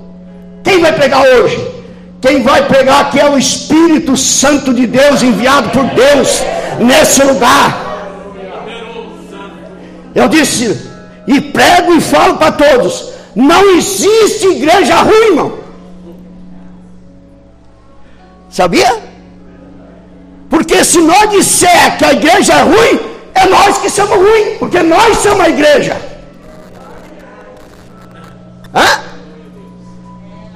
Quem 0.65 0.81
vai 0.81 0.93
pegar 0.93 1.23
hoje? 1.23 1.80
Quem 2.21 2.43
vai 2.43 2.67
pegar 2.69 3.01
aqui 3.01 3.19
é 3.19 3.29
o 3.29 3.39
Espírito 3.39 4.17
Santo 4.17 4.75
de 4.75 4.87
Deus, 4.87 5.23
enviado 5.23 5.71
por 5.71 5.85
Deus 5.85 6.43
nesse 6.79 7.23
lugar. 7.23 7.89
Eu 10.15 10.29
disse, 10.29 10.91
e 11.27 11.41
prego 11.41 11.95
e 11.95 12.01
falo 12.01 12.37
para 12.37 12.53
todos: 12.53 13.13
não 13.35 13.77
existe 13.77 14.47
igreja 14.49 14.97
ruim, 14.97 15.27
irmão. 15.29 15.59
Sabia? 18.51 19.03
Porque 20.51 20.85
se 20.85 20.99
nós 20.99 21.31
disser 21.31 21.97
que 21.97 22.05
a 22.05 22.13
igreja 22.13 22.53
é 22.55 22.63
ruim, 22.63 23.01
é 23.35 23.47
nós 23.47 23.79
que 23.79 23.89
somos 23.89 24.17
ruins, 24.17 24.59
porque 24.59 24.83
nós 24.83 25.17
somos 25.19 25.41
a 25.41 25.49
igreja. 25.49 25.97
Hã? 28.75 29.10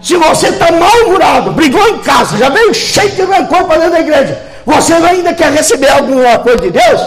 Se 0.04 0.18
você 0.18 0.48
está 0.48 0.70
mal-humorado, 0.70 1.52
brigou 1.52 1.88
em 1.88 1.98
casa, 2.00 2.36
já 2.36 2.50
veio 2.50 2.74
cheio 2.74 3.10
de 3.12 3.22
rancor 3.22 3.64
para 3.64 3.78
dentro 3.78 3.92
da 3.92 4.00
igreja, 4.00 4.38
você 4.66 4.92
ainda 4.92 5.32
quer 5.32 5.50
receber 5.50 5.88
alguma 5.88 6.38
coisa 6.40 6.58
de 6.58 6.70
Deus? 6.70 7.00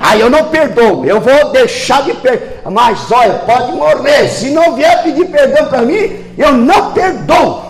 Aí 0.00 0.18
eu 0.18 0.30
não 0.30 0.44
perdoo, 0.44 1.04
eu 1.04 1.20
vou 1.20 1.52
deixar 1.52 2.02
de 2.02 2.14
perdoar. 2.14 2.72
Mas 2.72 3.12
olha, 3.12 3.34
pode 3.34 3.72
morrer. 3.72 4.28
Se 4.28 4.48
não 4.50 4.74
vier 4.74 5.02
pedir 5.02 5.26
perdão 5.26 5.66
para 5.66 5.82
mim, 5.82 6.24
eu 6.38 6.52
não 6.52 6.92
perdoo. 6.92 7.64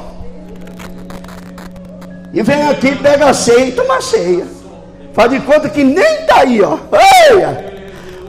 E 2.33 2.41
vem 2.41 2.69
aqui, 2.69 2.95
pega 2.95 3.31
a 3.31 3.35
ceia 3.35 3.67
e 3.67 3.73
toma 3.73 3.97
a 3.97 4.01
ceia. 4.01 4.47
Faz 5.13 5.31
de 5.31 5.41
conta 5.41 5.69
que 5.69 5.83
nem 5.83 6.21
está 6.21 6.41
aí, 6.43 6.63
ó. 6.63 6.79
Eia! 7.33 7.75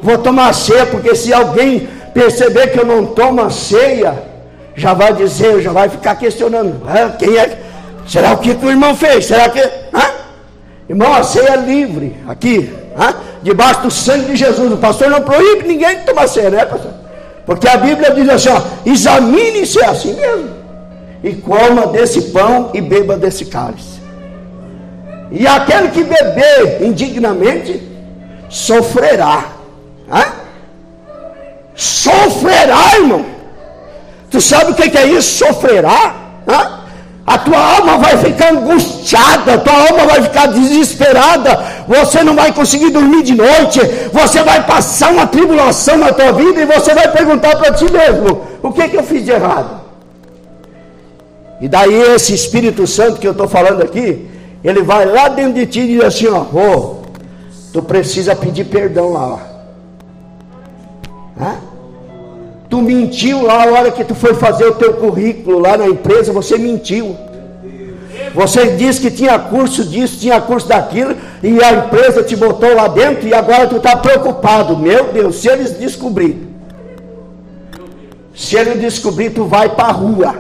Vou 0.02 0.18
tomar 0.18 0.52
ceia, 0.54 0.88
porque 0.88 1.14
se 1.16 1.32
alguém 1.32 1.88
perceber 2.12 2.72
que 2.72 2.80
eu 2.80 2.86
não 2.86 3.06
tomo 3.06 3.42
a 3.42 3.52
ceia, 3.52 4.35
já 4.76 4.94
vai 4.94 5.14
dizer, 5.14 5.62
já 5.62 5.72
vai 5.72 5.90
ficar 5.90 6.16
questionando. 6.16 6.82
Ah, 6.88 7.16
quem 7.18 7.38
é? 7.38 7.60
Será 8.08 8.34
o 8.34 8.38
que, 8.38 8.54
que 8.54 8.66
o 8.66 8.70
irmão 8.70 8.96
fez? 8.96 9.26
Será 9.26 9.50
que. 9.50 9.60
Ah? 9.94 10.12
Irmão, 10.88 11.14
a 11.14 11.24
ceia 11.24 11.54
é 11.54 11.58
livre, 11.58 12.16
aqui, 12.28 12.72
ah? 12.96 13.16
debaixo 13.42 13.82
do 13.82 13.92
sangue 13.92 14.26
de 14.26 14.36
Jesus. 14.36 14.72
O 14.72 14.78
pastor 14.78 15.10
não 15.10 15.22
proíbe 15.22 15.68
ninguém 15.68 16.00
de 16.00 16.06
tomar 16.06 16.28
ceia, 16.28 16.50
né, 16.50 16.66
pastor? 16.66 16.92
Porque 17.46 17.68
a 17.68 17.78
Bíblia 17.78 18.12
diz 18.12 18.30
assim: 18.30 18.50
ó, 18.50 18.62
examine 18.86 19.66
se 19.66 19.80
é 19.80 19.86
assim 19.86 20.14
mesmo, 20.14 20.50
e 21.24 21.34
coma 21.34 21.88
desse 21.88 22.22
pão 22.24 22.72
e 22.74 22.82
beba 22.82 23.18
desse 23.18 23.46
cálice. 23.46 23.96
E 25.32 25.48
aquele 25.48 25.90
que 25.90 26.04
beber 26.04 26.84
indignamente 26.84 27.82
sofrerá. 28.50 29.46
Ah? 30.10 30.34
Sofrerá, 31.74 32.96
irmão. 32.96 33.35
Tu 34.36 34.42
sabe 34.42 34.72
o 34.72 34.76
que 34.76 34.98
é 34.98 35.08
isso? 35.08 35.46
Sofrerá. 35.46 36.14
Hã? 36.46 36.80
A 37.26 37.38
tua 37.38 37.58
alma 37.58 37.98
vai 37.98 38.18
ficar 38.18 38.52
angustiada, 38.52 39.54
a 39.54 39.58
tua 39.58 39.74
alma 39.74 40.06
vai 40.06 40.22
ficar 40.24 40.48
desesperada, 40.48 41.58
você 41.88 42.22
não 42.22 42.36
vai 42.36 42.52
conseguir 42.52 42.90
dormir 42.92 43.24
de 43.24 43.34
noite, 43.34 43.80
você 44.12 44.44
vai 44.44 44.62
passar 44.64 45.12
uma 45.12 45.26
tribulação 45.26 45.98
na 45.98 46.12
tua 46.12 46.34
vida 46.34 46.62
e 46.62 46.66
você 46.66 46.94
vai 46.94 47.10
perguntar 47.10 47.56
para 47.56 47.72
ti 47.72 47.86
mesmo: 47.90 48.42
o 48.62 48.74
que, 48.74 48.90
que 48.90 48.98
eu 48.98 49.04
fiz 49.04 49.24
de 49.24 49.32
errado? 49.32 49.80
E 51.62 51.70
daí 51.70 51.96
esse 52.14 52.34
Espírito 52.34 52.86
Santo 52.86 53.22
que 53.22 53.28
eu 53.28 53.32
estou 53.32 53.48
falando 53.48 53.84
aqui, 53.84 54.28
ele 54.62 54.84
vai 54.84 55.06
lá 55.06 55.30
dentro 55.30 55.54
de 55.54 55.66
ti 55.66 55.80
e 55.80 55.88
diz 55.96 56.04
assim: 56.04 56.28
ó, 56.28 56.42
oh, 56.42 56.96
tu 57.72 57.82
precisa 57.82 58.36
pedir 58.36 58.66
perdão 58.66 59.14
lá. 59.14 59.40
Hã? 61.40 61.75
Tu 62.76 62.82
mentiu 62.82 63.42
lá 63.42 63.64
a 63.64 63.72
hora 63.72 63.90
que 63.90 64.04
tu 64.04 64.14
foi 64.14 64.34
fazer 64.34 64.66
o 64.66 64.76
teu 64.76 64.96
currículo 64.96 65.60
lá 65.60 65.78
na 65.78 65.88
empresa, 65.88 66.34
você 66.34 66.58
mentiu. 66.58 67.16
Você 68.34 68.72
disse 68.72 69.00
que 69.00 69.10
tinha 69.10 69.40
curso 69.40 69.86
disso, 69.86 70.20
tinha 70.20 70.42
curso 70.42 70.68
daquilo, 70.68 71.16
e 71.42 71.64
a 71.64 71.72
empresa 71.72 72.22
te 72.22 72.36
botou 72.36 72.76
lá 72.76 72.90
dentro 72.90 73.26
e 73.26 73.34
agora 73.34 73.66
tu 73.66 73.78
está 73.78 73.96
preocupado. 73.96 74.76
Meu 74.76 75.06
Deus, 75.06 75.38
se 75.38 75.48
eles 75.48 75.72
descobrirem, 75.72 76.50
se 78.36 78.58
eles 78.58 78.82
descobrir, 78.82 79.30
tu 79.30 79.46
vai 79.46 79.70
para 79.70 79.86
a 79.86 79.94
rua. 79.94 80.36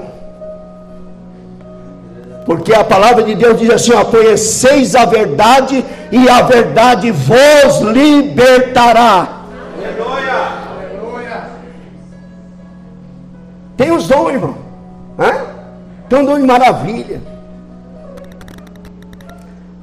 Porque 2.45 2.73
a 2.73 2.83
palavra 2.83 3.23
de 3.23 3.33
Deus 3.33 3.57
diz 3.57 3.69
assim: 3.69 3.93
ó, 3.93 4.03
conheceis 4.03 4.93
a 4.93 5.05
verdade, 5.05 5.85
e 6.11 6.27
a 6.27 6.41
verdade 6.41 7.11
vos 7.11 7.79
libertará. 7.93 9.35
Tem 13.77 13.91
os 13.91 14.07
dons, 14.07 14.29
irmão. 14.29 14.55
Hã? 15.19 15.31
Tem 16.09 16.19
um 16.19 16.25
dom 16.25 16.39
de 16.39 16.45
maravilha. 16.45 17.21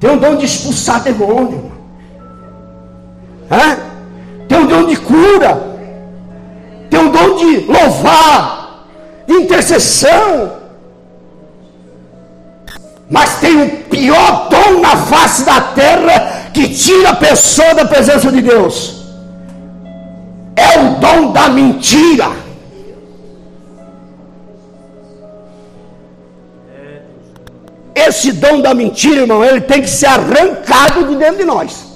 Tem 0.00 0.10
um 0.10 0.18
dom 0.18 0.36
de 0.36 0.46
expulsar 0.46 1.02
demônio. 1.02 1.52
Irmão. 1.52 1.72
Hã? 3.50 3.76
Tem 4.48 4.58
um 4.58 4.66
dom 4.66 4.86
de 4.86 4.96
cura. 4.96 5.72
Tem 6.90 7.00
um 7.00 7.10
dom 7.10 7.36
de 7.36 7.60
louvar, 7.60 8.86
de 9.26 9.32
intercessão. 9.32 10.52
Mas 13.08 13.36
tem 13.40 13.62
o 13.62 13.70
pior 13.84 14.48
dom 14.50 14.80
na 14.80 14.96
face 14.96 15.44
da 15.44 15.60
terra 15.60 16.50
que 16.52 16.68
tira 16.68 17.10
a 17.10 17.16
pessoa 17.16 17.74
da 17.74 17.86
presença 17.86 18.30
de 18.30 18.42
Deus. 18.42 19.04
É 20.54 20.78
o 20.80 20.94
dom 20.96 21.32
da 21.32 21.48
mentira. 21.48 22.41
Esse 28.06 28.32
dom 28.32 28.60
da 28.60 28.74
mentira, 28.74 29.20
irmão, 29.20 29.44
ele 29.44 29.60
tem 29.60 29.82
que 29.82 29.90
ser 29.90 30.06
arrancado 30.06 31.06
de 31.08 31.16
dentro 31.16 31.38
de 31.38 31.44
nós. 31.44 31.86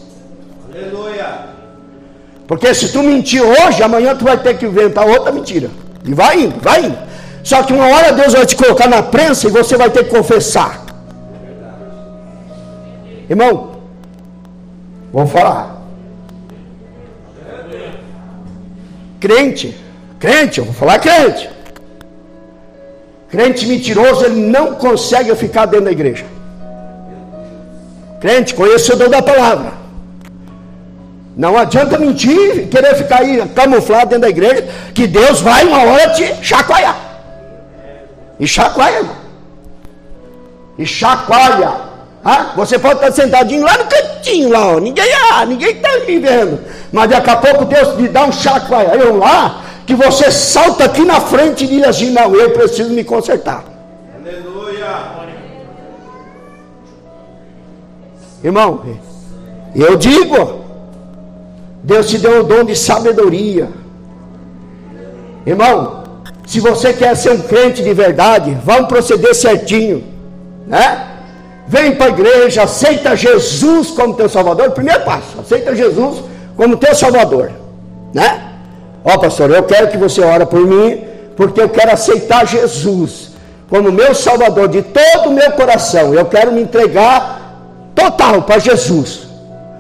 Aleluia. 0.73 1.47
Porque 2.47 2.73
se 2.75 2.93
tu 2.93 3.03
mentir 3.03 3.43
hoje, 3.43 3.83
amanhã 3.83 4.15
tu 4.15 4.25
vai 4.25 4.37
ter 4.39 4.57
que 4.57 4.67
inventar 4.67 5.07
outra 5.07 5.33
mentira. 5.33 5.69
E 6.05 6.15
vai 6.15 6.43
indo, 6.45 6.61
vai 6.61 6.85
indo. 6.85 6.99
Só 7.43 7.63
que 7.63 7.73
uma 7.73 7.89
hora 7.89 8.13
Deus 8.13 8.33
vai 8.33 8.47
te 8.47 8.57
colocar 8.57 8.89
na 8.89 9.03
prensa 9.03 9.49
e 9.49 9.51
você 9.51 9.77
vai 9.77 9.91
ter 9.91 10.05
que 10.05 10.11
confessar. 10.11 10.85
Irmão, 13.29 13.73
vamos 15.13 15.33
falar. 15.33 15.77
Crente, 19.19 19.77
crente, 20.21 20.59
eu 20.59 20.65
vou 20.65 20.75
falar 20.75 20.99
crente. 21.01 21.56
Crente 23.37 23.67
mentiroso, 23.67 24.25
ele 24.25 24.41
não 24.41 24.77
consegue 24.77 25.35
ficar 25.37 25.67
dentro 25.67 25.85
da 25.85 25.93
igreja. 25.93 26.25
Crente, 28.19 28.55
conhecedor 28.55 29.11
da 29.11 29.21
palavra. 29.21 29.75
Não 31.37 31.55
adianta 31.59 31.99
mentir 31.99 32.61
e 32.61 32.67
querer 32.67 32.95
ficar 32.95 33.21
aí 33.21 33.47
camuflado 33.55 34.07
dentro 34.07 34.23
da 34.23 34.31
igreja, 34.31 34.67
que 34.95 35.07
Deus 35.07 35.43
vai 35.43 35.67
uma 35.67 35.85
hora 35.85 36.15
te 36.15 36.35
chacoalhar. 36.43 36.97
E 38.41 38.49
chacoalha, 38.49 38.97
irmão. 38.97 39.17
E 40.79 40.87
chacoalha. 40.87 41.73
Ah, 42.25 42.53
você 42.57 42.79
pode 42.79 42.95
estar 42.95 43.13
sentadinho 43.13 43.67
lá 43.67 43.77
no 43.77 43.85
cantinho, 43.85 44.49
lá, 44.49 44.67
ó. 44.67 44.81
Ninguém, 44.81 45.13
ah, 45.31 45.45
ninguém 45.45 45.73
está 45.73 45.91
me 46.07 46.19
vendo. 46.19 46.59
Mas 46.91 47.11
daqui 47.11 47.29
a 47.29 47.37
pouco 47.37 47.67
Deus 47.67 47.99
te 47.99 48.09
dá 48.09 48.25
um 48.25 48.33
chacoalhão 48.33 49.19
lá, 49.19 49.61
que 49.87 49.95
você 49.95 50.31
salta 50.33 50.85
aqui 50.85 51.05
na 51.05 51.21
frente 51.21 51.65
e 51.65 51.69
diz 51.69 51.85
assim: 51.85 52.11
não, 52.11 52.35
eu 52.35 52.51
preciso 52.51 52.91
me 52.91 53.05
consertar. 53.05 53.65
Aleluia. 54.21 55.27
Irmão, 58.43 58.83
eu 59.75 59.97
digo, 59.97 60.61
Deus 61.83 62.09
te 62.09 62.19
deu 62.19 62.41
o 62.41 62.45
dom 62.45 62.65
de 62.65 62.77
sabedoria. 62.77 63.69
Irmão, 65.47 66.05
se 66.47 66.59
você 66.59 66.93
quer 66.93 67.17
ser 67.17 67.31
um 67.31 67.41
crente 67.41 67.83
de 67.83 67.95
verdade, 67.95 68.57
vamos 68.65 68.89
proceder 68.89 69.35
certinho, 69.35 70.05
né? 70.67 71.13
Vem 71.69 71.95
para 71.97 72.07
a 72.07 72.11
igreja, 72.11 72.63
aceita 72.63 73.17
Jesus 73.17 73.91
como 73.91 74.15
teu 74.15 74.29
Salvador. 74.29 74.71
Primeiro 74.71 75.05
passo, 75.05 75.41
aceita 75.41 75.75
Jesus 75.75 76.23
como 76.57 76.77
teu 76.77 76.95
Salvador, 76.95 77.53
né? 78.13 78.56
Ó 79.09 79.15
oh, 79.15 79.19
pastor, 79.21 79.51
eu 79.53 79.63
quero 79.63 79.87
que 79.87 79.97
você 79.97 80.21
ore 80.21 80.45
por 80.47 80.67
mim, 80.67 81.05
porque 81.37 81.61
eu 81.61 81.69
quero 81.69 81.93
aceitar 81.93 82.45
Jesus 82.45 83.31
como 83.71 83.93
meu 83.93 84.13
Salvador 84.17 84.67
de 84.67 84.83
todo 84.83 85.29
o 85.29 85.33
meu 85.33 85.53
coração. 85.53 86.13
Eu 86.13 86.25
quero 86.25 86.51
me 86.51 86.61
entregar 86.61 87.41
total 87.95 88.43
para 88.43 88.59
Jesus. 88.59 89.29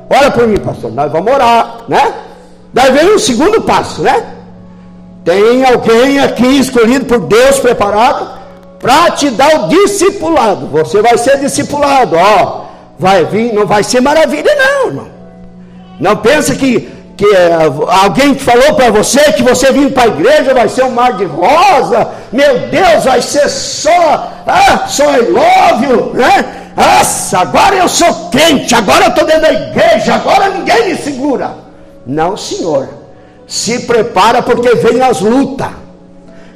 Ora 0.09 0.31
por 0.31 0.47
mim, 0.47 0.59
pastor. 0.59 0.93
Nós 0.93 1.11
vamos 1.11 1.33
orar, 1.33 1.79
né? 1.89 2.15
Daí 2.73 2.93
vem 2.93 3.15
o 3.15 3.19
segundo 3.19 3.62
passo, 3.62 4.01
né? 4.01 4.27
Tem 5.25 5.65
alguém 5.65 6.21
aqui 6.21 6.47
escolhido 6.61 7.07
por 7.07 7.19
Deus, 7.19 7.59
preparado, 7.59 8.31
para 8.79 9.11
te 9.11 9.29
dar 9.31 9.65
o 9.65 9.69
discipulado. 9.69 10.69
Você 10.69 11.03
vai 11.03 11.19
ser 11.19 11.41
discipulado, 11.41 12.15
ó. 12.17 12.67
Vai 12.97 13.25
vir, 13.25 13.53
não 13.53 13.67
vai 13.67 13.83
ser 13.83 14.01
maravilha, 14.01 14.55
não, 14.55 14.87
irmão. 14.87 15.09
Não 15.99 16.17
pensa 16.17 16.55
que 16.55 16.96
que 17.16 17.24
é, 17.24 17.55
alguém 18.05 18.35
falou 18.35 18.74
para 18.74 18.90
você 18.90 19.33
que 19.33 19.42
você 19.42 19.72
vindo 19.72 19.92
para 19.92 20.02
a 20.02 20.09
igreja 20.09 20.52
vai 20.52 20.68
ser 20.68 20.85
um 20.85 20.90
mar 20.90 21.14
de 21.14 21.24
rosa, 21.24 22.09
meu 22.31 22.68
Deus, 22.68 23.05
vai 23.05 23.22
ser 23.22 23.48
só, 23.48 24.33
ah, 24.46 24.85
só 24.87 25.05
you, 25.16 26.12
né? 26.12 26.72
Nossa, 26.76 27.38
agora 27.38 27.74
eu 27.74 27.88
sou 27.88 28.29
quente, 28.29 28.74
agora 28.74 29.07
eu 29.07 29.09
estou 29.09 29.24
dentro 29.24 29.42
da 29.42 29.52
igreja, 29.52 30.14
agora 30.14 30.50
ninguém 30.50 30.90
me 30.90 30.96
segura. 30.96 31.55
Não, 32.07 32.37
senhor. 32.37 32.87
Se 33.46 33.81
prepara 33.87 34.42
porque 34.42 34.74
vem 34.74 35.00
as 35.00 35.20
lutas, 35.20 35.70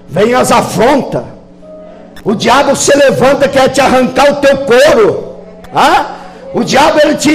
vem 0.08 0.34
as 0.34 0.52
afrontas. 0.52 1.22
O 2.22 2.34
diabo 2.34 2.76
se 2.76 2.94
levanta, 2.94 3.48
quer 3.48 3.70
te 3.70 3.80
arrancar 3.80 4.30
o 4.30 4.36
teu 4.36 4.58
couro. 4.58 5.36
Ah? 5.74 6.16
O 6.52 6.64
diabo 6.64 6.98
ele 7.02 7.14
te, 7.14 7.30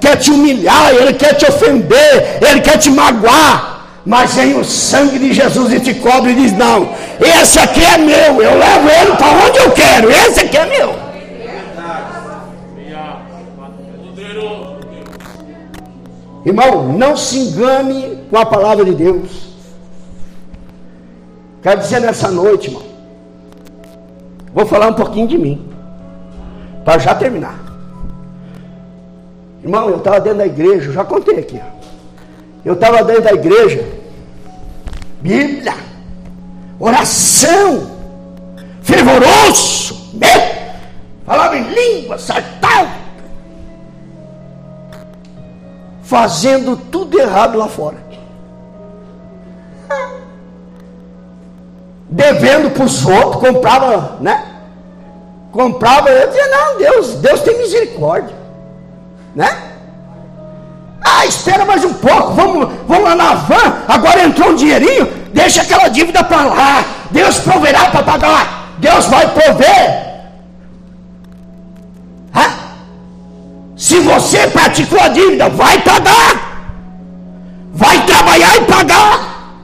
quer 0.00 0.16
te 0.16 0.30
humilhar, 0.30 0.94
ele 0.94 1.14
quer 1.14 1.34
te 1.34 1.46
ofender, 1.46 2.38
ele 2.46 2.60
quer 2.60 2.78
te 2.78 2.90
magoar. 2.90 3.76
Mas 4.04 4.34
vem 4.34 4.58
o 4.58 4.64
sangue 4.64 5.18
de 5.18 5.32
Jesus 5.32 5.72
e 5.72 5.80
te 5.80 5.94
cobre 5.94 6.32
e 6.32 6.34
diz: 6.34 6.52
Não, 6.52 6.90
esse 7.20 7.58
aqui 7.58 7.84
é 7.84 7.98
meu, 7.98 8.42
eu 8.42 8.58
levo 8.58 8.88
ele 8.88 9.16
para 9.16 9.46
onde 9.46 9.58
eu 9.58 9.70
quero, 9.72 10.10
esse 10.10 10.40
aqui 10.40 10.56
é 10.56 10.66
meu. 10.66 11.08
Irmão, 16.44 16.92
não 16.96 17.16
se 17.16 17.38
engane 17.38 18.18
com 18.30 18.38
a 18.38 18.46
palavra 18.46 18.84
de 18.84 18.94
Deus. 18.94 19.48
Quero 21.62 21.80
dizer 21.80 22.00
nessa 22.00 22.30
noite, 22.30 22.68
irmão. 22.68 22.82
Vou 24.54 24.64
falar 24.64 24.88
um 24.88 24.94
pouquinho 24.94 25.26
de 25.26 25.36
mim. 25.36 25.68
Para 26.84 26.98
já 26.98 27.14
terminar. 27.14 27.67
Irmão, 29.62 29.88
eu 29.88 29.98
estava 29.98 30.20
dentro 30.20 30.38
da 30.38 30.46
igreja, 30.46 30.88
eu 30.88 30.92
já 30.92 31.04
contei 31.04 31.38
aqui. 31.38 31.60
Eu 32.64 32.74
estava 32.74 33.02
dentro 33.02 33.22
da 33.22 33.32
igreja. 33.32 33.84
Bíblia, 35.20 35.74
oração, 36.78 37.90
fervoroso, 38.82 40.10
medo, 40.14 40.76
falava 41.24 41.56
em 41.56 41.68
língua, 41.70 42.18
saltava 42.18 43.08
fazendo 46.08 46.74
tudo 46.74 47.20
errado 47.20 47.58
lá 47.58 47.68
fora. 47.68 47.96
Devendo 52.08 52.70
para 52.70 52.84
os 52.84 53.04
outros, 53.04 53.36
comprava, 53.36 54.16
né? 54.18 54.56
Comprava, 55.52 56.08
eu 56.08 56.28
dizia, 56.28 56.46
não, 56.46 56.78
Deus, 56.78 57.14
Deus 57.16 57.42
tem 57.42 57.58
misericórdia. 57.58 58.37
Né? 59.34 59.48
Ah, 61.04 61.26
espera 61.26 61.64
mais 61.64 61.84
um 61.84 61.94
pouco, 61.94 62.34
vamos, 62.34 62.68
vamos 62.86 63.04
lá 63.04 63.14
na 63.14 63.34
van, 63.34 63.76
agora 63.86 64.24
entrou 64.24 64.50
um 64.50 64.54
dinheirinho, 64.54 65.06
deixa 65.32 65.62
aquela 65.62 65.88
dívida 65.88 66.22
para 66.24 66.44
lá, 66.44 66.84
Deus 67.10 67.38
proverá 67.38 67.86
para 67.86 68.02
pagar, 68.02 68.74
Deus 68.78 69.06
vai 69.06 69.26
prover. 69.28 70.08
Se 73.78 74.00
você 74.00 74.48
praticou 74.48 75.00
a 75.00 75.08
dívida, 75.08 75.48
vai 75.48 75.80
pagar. 75.82 76.76
Vai 77.72 78.04
trabalhar 78.04 78.56
e 78.56 78.64
pagar. 78.64 79.54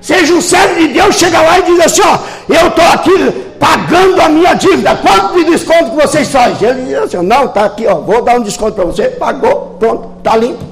Seja 0.00 0.32
um 0.32 0.40
servo 0.40 0.80
de 0.80 0.88
Deus, 0.88 1.16
chega 1.16 1.42
lá 1.42 1.58
e 1.58 1.62
diz 1.64 1.80
assim: 1.80 2.00
ó, 2.02 2.18
eu 2.48 2.68
estou 2.68 2.84
aqui 2.86 3.45
pagando 3.58 4.20
a 4.20 4.28
minha 4.28 4.54
dívida. 4.54 4.96
Quanto 4.96 5.34
de 5.34 5.44
desconto 5.44 5.90
que 5.90 5.96
vocês 5.96 6.28
fazem? 6.30 6.68
Ele 6.68 6.84
diz 6.86 6.98
assim: 6.98 7.18
não, 7.18 7.46
está 7.46 7.64
aqui, 7.64 7.86
ó, 7.86 7.96
vou 7.96 8.22
dar 8.22 8.36
um 8.36 8.42
desconto 8.42 8.72
para 8.72 8.84
você. 8.84 9.08
Pagou, 9.08 9.76
pronto, 9.78 10.18
está 10.18 10.36
limpo. 10.36 10.64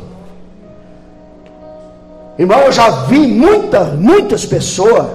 Irmão, 2.38 2.61
eu 2.61 2.73
já 2.73 2.90
vi 3.07 3.27
muitas, 3.27 3.92
muitas 3.94 4.44
pessoas. 4.44 5.07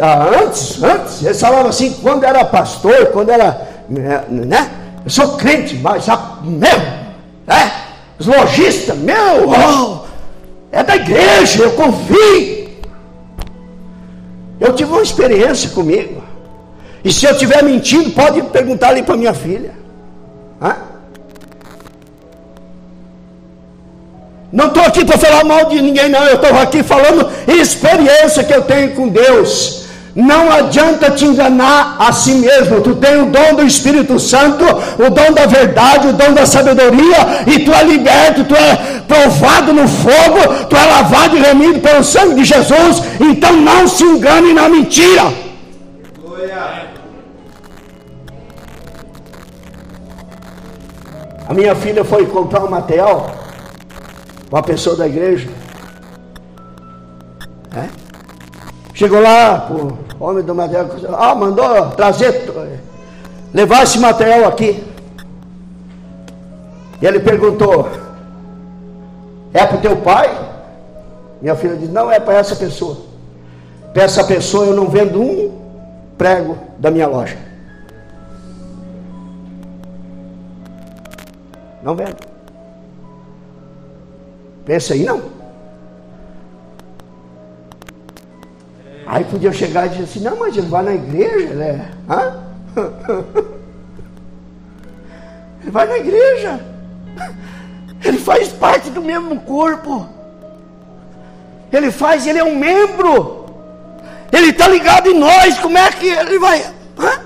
Ah, 0.00 0.30
antes, 0.42 0.82
antes, 0.82 1.22
eles 1.22 1.40
falavam 1.40 1.68
assim, 1.68 1.92
quando 2.02 2.24
era 2.24 2.44
pastor, 2.44 3.06
quando 3.06 3.30
era, 3.30 3.68
né? 3.88 4.70
Eu 5.04 5.10
sou 5.10 5.36
crente, 5.36 5.76
mas 5.76 6.08
a, 6.08 6.38
meu, 6.42 6.68
é, 6.68 7.70
os 8.18 8.26
lojistas, 8.26 8.96
meu, 8.96 9.48
oh, 9.48 10.06
é 10.72 10.82
da 10.82 10.96
igreja, 10.96 11.62
eu 11.62 11.72
confio. 11.72 12.55
Eu 14.60 14.72
tive 14.72 14.90
uma 14.90 15.02
experiência 15.02 15.70
comigo. 15.70 16.22
E 17.04 17.12
se 17.12 17.26
eu 17.26 17.32
estiver 17.32 17.62
mentindo, 17.62 18.10
pode 18.10 18.42
perguntar 18.42 18.88
ali 18.88 19.02
para 19.02 19.16
minha 19.16 19.34
filha. 19.34 19.72
Hã? 20.60 20.76
Não 24.52 24.68
estou 24.68 24.82
aqui 24.82 25.04
para 25.04 25.18
falar 25.18 25.44
mal 25.44 25.66
de 25.66 25.80
ninguém, 25.82 26.08
não. 26.08 26.24
Eu 26.24 26.36
estou 26.36 26.56
aqui 26.58 26.82
falando 26.82 27.28
experiência 27.46 28.42
que 28.42 28.54
eu 28.54 28.62
tenho 28.62 28.94
com 28.94 29.08
Deus. 29.08 29.85
Não 30.16 30.50
adianta 30.50 31.10
te 31.10 31.26
enganar 31.26 31.96
a 31.98 32.10
si 32.10 32.36
mesmo. 32.36 32.80
Tu 32.80 32.94
tem 32.94 33.20
o 33.20 33.26
dom 33.26 33.54
do 33.54 33.62
Espírito 33.62 34.18
Santo, 34.18 34.64
o 34.64 35.10
dom 35.10 35.30
da 35.32 35.44
verdade, 35.44 36.08
o 36.08 36.14
dom 36.14 36.32
da 36.32 36.46
sabedoria, 36.46 37.44
e 37.46 37.58
tu 37.58 37.70
é 37.70 37.84
liberto, 37.84 38.44
tu 38.44 38.56
é 38.56 39.02
provado 39.06 39.74
no 39.74 39.86
fogo, 39.86 40.64
tu 40.70 40.74
é 40.74 40.86
lavado 40.86 41.36
e 41.36 41.40
remido 41.40 41.80
pelo 41.80 42.02
sangue 42.02 42.36
de 42.36 42.44
Jesus. 42.46 43.02
Então 43.20 43.52
não 43.58 43.86
se 43.86 44.04
engane 44.04 44.54
na 44.54 44.70
mentira. 44.70 45.34
A 51.46 51.52
minha 51.52 51.74
filha 51.76 52.04
foi 52.04 52.24
comprar 52.24 52.64
um 52.64 52.70
material, 52.70 53.30
uma 54.50 54.62
pessoa 54.62 54.96
da 54.96 55.06
igreja. 55.06 55.48
É? 57.76 57.86
Chegou 58.94 59.20
lá, 59.20 59.58
pô, 59.58 60.05
homem 60.18 60.42
do 60.42 60.54
material, 60.54 60.88
ah, 61.18 61.34
mandou 61.34 61.90
trazer, 61.90 62.44
levar 63.52 63.82
esse 63.82 63.98
material 63.98 64.48
aqui. 64.48 64.82
E 67.00 67.06
ele 67.06 67.20
perguntou: 67.20 67.88
É 69.52 69.66
para 69.66 69.76
o 69.76 69.80
teu 69.80 69.96
pai? 69.98 70.30
Minha 71.40 71.54
filha 71.56 71.76
disse: 71.76 71.92
Não, 71.92 72.10
é 72.10 72.18
para 72.18 72.38
essa 72.38 72.56
pessoa. 72.56 72.96
Para 73.92 74.04
essa 74.04 74.24
pessoa 74.24 74.66
eu 74.66 74.74
não 74.74 74.88
vendo 74.88 75.20
um 75.20 75.58
prego 76.16 76.56
da 76.78 76.90
minha 76.90 77.06
loja. 77.06 77.36
Não 81.82 81.94
vendo. 81.94 82.16
Pensa 84.64 84.94
aí, 84.94 85.04
não. 85.04 85.35
Aí 89.06 89.24
podia 89.24 89.52
chegar 89.52 89.86
e 89.86 89.90
dizer 89.90 90.04
assim, 90.04 90.20
não, 90.20 90.36
mas 90.36 90.56
ele 90.56 90.66
vai 90.66 90.82
na 90.82 90.94
igreja, 90.94 91.54
né? 91.54 91.90
Hã? 92.08 92.42
Ele 95.62 95.72
vai 95.72 95.86
na 95.86 95.98
igreja. 95.98 96.60
Ele 98.04 98.18
faz 98.18 98.48
parte 98.48 98.88
do 98.88 99.02
mesmo 99.02 99.40
corpo. 99.40 100.08
Ele 101.72 101.90
faz, 101.90 102.24
ele 102.24 102.38
é 102.38 102.44
um 102.44 102.56
membro. 102.56 103.46
Ele 104.30 104.50
está 104.50 104.68
ligado 104.68 105.08
em 105.08 105.18
nós. 105.18 105.58
Como 105.58 105.76
é 105.76 105.90
que 105.90 106.06
ele 106.06 106.38
vai? 106.38 106.64
Hã? 106.96 107.20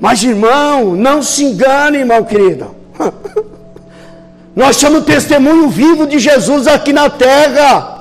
Mas 0.00 0.22
irmão, 0.22 0.96
não 0.96 1.22
se 1.22 1.44
engane, 1.44 1.98
irmão 1.98 2.24
querido. 2.24 2.74
Nós 4.56 4.76
somos 4.76 5.04
testemunho 5.04 5.68
vivo 5.68 6.06
de 6.06 6.18
Jesus 6.18 6.66
aqui 6.66 6.94
na 6.94 7.10
terra. 7.10 7.99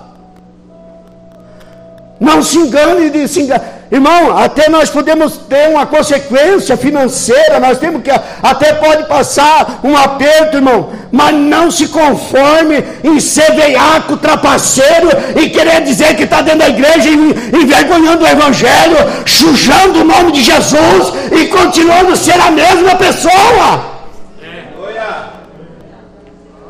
Não 2.20 2.44
se 2.44 2.58
engane 2.58 3.10
de 3.10 3.28
se 3.28 3.42
engane. 3.42 3.62
Irmão, 3.92 4.38
até 4.38 4.70
nós 4.70 4.90
podemos 4.92 5.38
ter 5.38 5.70
uma 5.70 5.86
consequência 5.86 6.78
financeira, 6.78 7.60
nós 7.60 7.80
temos 7.80 8.04
que, 8.04 8.12
até 8.44 8.74
pode 8.74 9.06
passar 9.06 9.80
um 9.84 9.98
aperto, 9.98 10.58
irmão, 10.58 10.92
mas 11.12 11.34
não 11.34 11.72
se 11.72 11.88
conforme 11.88 12.84
em 13.04 13.20
ser 13.20 13.52
veiaco, 13.54 14.16
trapaceiro 14.18 15.10
e 15.36 15.50
querer 15.50 15.82
dizer 15.82 16.16
que 16.16 16.24
está 16.24 16.42
dentro 16.42 16.60
da 16.60 16.70
igreja 16.70 17.10
envergonhando 17.10 18.24
o 18.24 18.28
Evangelho, 18.28 18.98
sujando 19.26 20.02
o 20.02 20.06
nome 20.06 20.34
de 20.34 20.44
Jesus 20.44 21.14
e 21.32 21.48
continuando 21.48 22.12
a 22.12 22.16
ser 22.16 22.40
a 22.40 22.52
mesma 22.52 22.96
pessoa. 22.96 23.98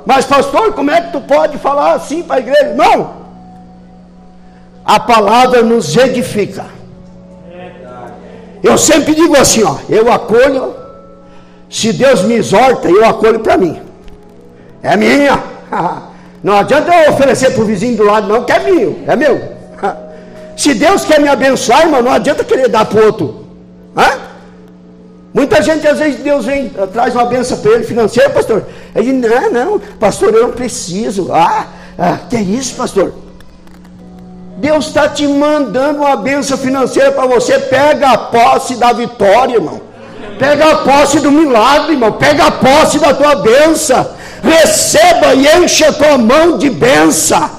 Mas, 0.05 0.25
pastor, 0.25 0.73
como 0.73 0.89
é 0.89 1.01
que 1.01 1.11
tu 1.11 1.19
pode 1.21 1.57
falar 1.57 1.93
assim 1.93 2.23
para 2.23 2.37
a 2.37 2.39
igreja? 2.39 2.73
Não, 2.75 3.18
a 4.89 4.99
palavra 4.99 5.61
nos 5.61 5.95
edifica. 5.95 6.65
Eu 8.63 8.75
sempre 8.75 9.13
digo 9.13 9.37
assim, 9.37 9.63
ó, 9.63 9.75
eu 9.87 10.11
acolho, 10.11 10.73
se 11.69 11.93
Deus 11.93 12.23
me 12.23 12.33
exorta, 12.33 12.89
eu 12.89 13.05
acolho 13.05 13.39
para 13.39 13.55
mim. 13.55 13.79
É 14.81 14.97
minha. 14.97 15.43
Não 16.43 16.57
adianta 16.57 16.91
eu 16.91 17.13
oferecer 17.13 17.51
para 17.51 17.61
o 17.61 17.65
vizinho 17.65 17.97
do 17.97 18.03
lado, 18.03 18.27
não, 18.27 18.45
que 18.45 18.51
é 18.51 18.59
meu, 18.59 18.99
é 19.05 19.15
meu. 19.15 19.39
Se 20.57 20.73
Deus 20.73 21.03
quer 21.03 21.19
me 21.19 21.27
abençoar, 21.27 21.81
irmão, 21.81 22.01
não 22.01 22.11
adianta 22.13 22.45
querer 22.45 22.69
dar 22.69 22.85
para 22.85 23.01
o 23.01 23.05
outro. 23.05 23.45
Hã? 23.95 24.19
Muita 25.33 25.61
gente, 25.61 25.85
às 25.85 25.99
vezes, 25.99 26.21
Deus 26.21 26.45
vem, 26.45 26.69
traz 26.93 27.13
uma 27.13 27.25
benção 27.25 27.57
para 27.59 27.71
ele 27.71 27.83
financeira, 27.83 28.29
pastor. 28.29 28.65
Ele 28.95 29.11
diz, 29.11 29.29
não, 29.29 29.51
não, 29.51 29.79
pastor, 29.99 30.33
eu 30.33 30.43
não 30.43 30.51
preciso. 30.53 31.31
Ah, 31.31 31.67
ah 31.97 32.19
que 32.29 32.37
é 32.37 32.41
isso, 32.41 32.75
pastor? 32.75 33.13
Deus 34.59 34.87
está 34.87 35.07
te 35.07 35.25
mandando 35.25 35.99
uma 35.99 36.17
bênção 36.17 36.57
financeira 36.57 37.13
para 37.13 37.25
você. 37.25 37.57
Pega 37.59 38.09
a 38.09 38.17
posse 38.17 38.75
da 38.75 38.91
vitória, 38.91 39.55
irmão. 39.55 39.81
Pega 40.37 40.71
a 40.71 40.75
posse 40.77 41.21
do 41.21 41.31
milagre, 41.31 41.93
irmão. 41.93 42.11
Pega 42.11 42.47
a 42.47 42.51
posse 42.51 42.99
da 42.99 43.13
tua 43.13 43.35
bênção. 43.35 44.05
receba 44.43 45.33
e 45.33 45.47
enche 45.63 45.85
a 45.85 45.93
tua 45.93 46.17
mão 46.17 46.57
de 46.57 46.69
benção. 46.69 47.58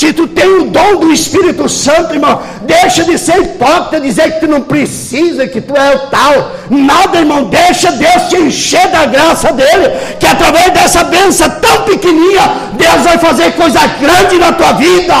Se 0.00 0.14
tu 0.14 0.26
tem 0.26 0.48
o 0.62 0.70
dom 0.70 0.96
do 0.96 1.12
Espírito 1.12 1.68
Santo, 1.68 2.14
irmão, 2.14 2.40
deixa 2.62 3.04
de 3.04 3.18
ser 3.18 3.42
hipócrita, 3.42 4.00
dizer 4.00 4.32
que 4.32 4.40
tu 4.40 4.48
não 4.48 4.62
precisa, 4.62 5.46
que 5.46 5.60
tu 5.60 5.76
é 5.76 5.94
o 5.94 5.98
tal. 6.08 6.52
Nada, 6.70 7.18
irmão, 7.18 7.44
deixa 7.44 7.92
Deus 7.92 8.30
te 8.30 8.36
encher 8.36 8.88
da 8.88 9.04
graça 9.04 9.52
dele, 9.52 9.90
que 10.18 10.26
através 10.26 10.72
dessa 10.72 11.04
benção 11.04 11.50
tão 11.60 11.82
pequenininha, 11.82 12.40
Deus 12.78 13.02
vai 13.02 13.18
fazer 13.18 13.52
coisa 13.52 13.80
grande 14.00 14.38
na 14.38 14.52
tua 14.54 14.72
vida. 14.72 15.14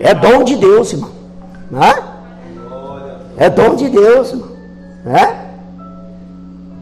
É 0.00 0.14
dom 0.14 0.44
de 0.44 0.56
Deus, 0.56 0.94
irmão. 0.94 1.10
Né? 1.70 1.94
É 3.36 3.50
dom 3.50 3.74
de 3.74 3.90
Deus, 3.90 4.30
irmão. 4.30 4.48
É? 5.04 5.28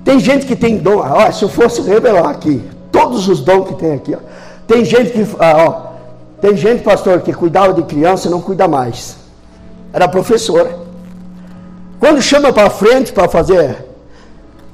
Tem 0.04 0.20
gente 0.20 0.46
que 0.46 0.54
tem 0.54 0.78
dom. 0.78 0.98
Olha, 0.98 1.32
se 1.32 1.42
eu 1.42 1.48
fosse 1.48 1.82
revelar 1.82 2.30
aqui, 2.30 2.75
todos 3.06 3.28
os 3.28 3.40
dons 3.40 3.68
que 3.68 3.74
tem 3.74 3.94
aqui. 3.94 4.14
Ó. 4.14 4.18
Tem 4.66 4.84
gente 4.84 5.12
que, 5.12 5.26
ah, 5.38 5.54
ó, 5.58 5.86
tem 6.40 6.56
gente, 6.56 6.82
pastor, 6.82 7.20
que 7.20 7.32
cuidava 7.32 7.72
de 7.72 7.82
criança 7.82 8.26
e 8.26 8.30
não 8.30 8.40
cuida 8.40 8.66
mais. 8.66 9.16
Era 9.92 10.08
professora. 10.08 10.76
Quando 12.00 12.20
chama 12.20 12.52
para 12.52 12.68
frente 12.68 13.12
para 13.12 13.28
fazer 13.28 13.76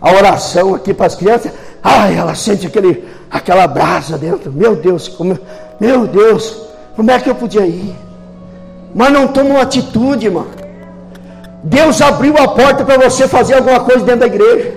a 0.00 0.10
oração 0.10 0.74
aqui 0.74 0.94
para 0.94 1.06
as 1.06 1.14
crianças, 1.14 1.52
ai, 1.82 2.16
ela 2.16 2.34
sente 2.34 2.66
aquele, 2.66 3.04
aquela 3.30 3.66
brasa 3.66 4.16
dentro. 4.16 4.50
Meu 4.50 4.74
Deus, 4.74 5.08
como, 5.08 5.38
meu 5.78 6.06
Deus, 6.06 6.62
como 6.96 7.10
é 7.10 7.20
que 7.20 7.28
eu 7.28 7.34
podia 7.34 7.66
ir? 7.66 7.94
Mas 8.94 9.12
não 9.12 9.28
toma 9.28 9.50
uma 9.50 9.62
atitude, 9.62 10.26
irmão. 10.26 10.46
Deus 11.62 12.00
abriu 12.00 12.36
a 12.38 12.48
porta 12.48 12.84
para 12.84 12.98
você 12.98 13.28
fazer 13.28 13.54
alguma 13.54 13.80
coisa 13.80 14.04
dentro 14.04 14.20
da 14.20 14.26
igreja. 14.26 14.74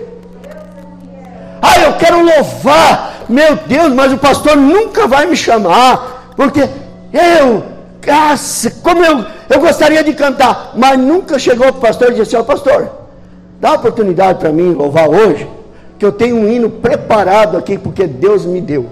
Ah, 1.61 1.79
eu 1.79 1.93
quero 1.93 2.23
louvar 2.23 3.14
meu 3.29 3.55
Deus, 3.55 3.93
mas 3.93 4.13
o 4.13 4.17
pastor 4.17 4.55
nunca 4.55 5.07
vai 5.07 5.25
me 5.25 5.35
chamar, 5.35 6.33
porque 6.35 6.67
eu, 7.11 7.63
caça, 8.01 8.69
como 8.83 9.03
eu, 9.03 9.25
eu 9.49 9.59
gostaria 9.59 10.03
de 10.03 10.13
cantar, 10.13 10.73
mas 10.75 10.99
nunca 10.99 11.39
chegou 11.39 11.67
para 11.67 11.77
o 11.77 11.81
pastor 11.81 12.11
e 12.11 12.15
disse: 12.15 12.35
Ó, 12.35 12.41
oh, 12.41 12.43
pastor, 12.43 12.89
dá 13.59 13.73
oportunidade 13.73 14.39
para 14.39 14.51
mim 14.51 14.73
louvar 14.73 15.09
hoje, 15.09 15.47
que 15.97 16.05
eu 16.05 16.11
tenho 16.11 16.35
um 16.35 16.47
hino 16.47 16.69
preparado 16.69 17.57
aqui, 17.57 17.77
porque 17.77 18.05
Deus 18.05 18.45
me 18.45 18.61
deu. 18.61 18.87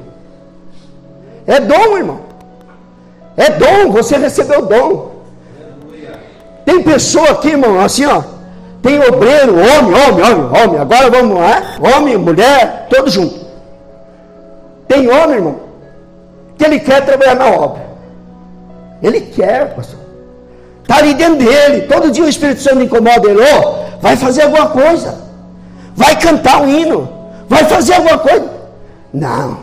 É 1.46 1.60
dom, 1.60 1.98
irmão. 1.98 2.22
É 3.36 3.50
dom, 3.50 3.92
você 3.92 4.18
recebeu 4.18 4.66
dom. 4.66 5.12
Tem 6.66 6.82
pessoa 6.82 7.32
aqui, 7.32 7.50
irmão, 7.50 7.80
assim, 7.80 8.06
ó. 8.06 8.24
Tem 8.82 9.00
obreiro, 9.00 9.54
homem, 9.54 9.94
homem, 9.94 10.26
homem, 10.26 10.62
homem. 10.62 10.80
Agora 10.80 11.10
vamos 11.10 11.38
lá, 11.38 11.78
homem, 11.80 12.18
mulher, 12.18 12.88
todos 12.90 13.14
juntos. 13.14 13.43
Tem 14.88 15.10
homem, 15.10 15.38
irmão, 15.38 15.60
que 16.58 16.66
ele 16.66 16.80
quer 16.80 17.06
trabalhar 17.06 17.36
na 17.36 17.46
obra. 17.46 17.84
Ele 19.02 19.22
quer, 19.22 19.76
pastor. 19.76 20.00
Está 20.82 20.98
ali 20.98 21.14
dentro 21.14 21.46
dele. 21.46 21.82
Todo 21.84 22.12
dia 22.12 22.24
o 22.24 22.30
Espírito 22.30 22.62
Santo 22.62 22.82
incomoda 22.82 23.30
ele. 23.30 23.40
Oh, 23.42 24.00
vai 24.02 24.16
fazer 24.16 24.44
alguma 24.44 24.68
coisa. 24.68 25.18
Vai 25.96 26.18
cantar 26.20 26.62
um 26.62 26.70
hino. 26.70 27.10
Vai 27.48 27.66
fazer 27.66 27.96
alguma 27.96 28.18
coisa. 28.18 28.50
Não, 29.14 29.58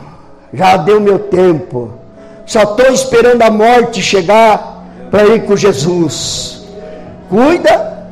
já 0.53 0.77
deu 0.77 0.99
meu 0.99 1.19
tempo. 1.19 1.91
Só 2.45 2.63
estou 2.63 2.91
esperando 2.91 3.41
a 3.41 3.51
morte 3.51 4.01
chegar 4.01 4.83
para 5.09 5.25
ir 5.25 5.45
com 5.45 5.55
Jesus. 5.55 6.67
Cuida. 7.29 8.05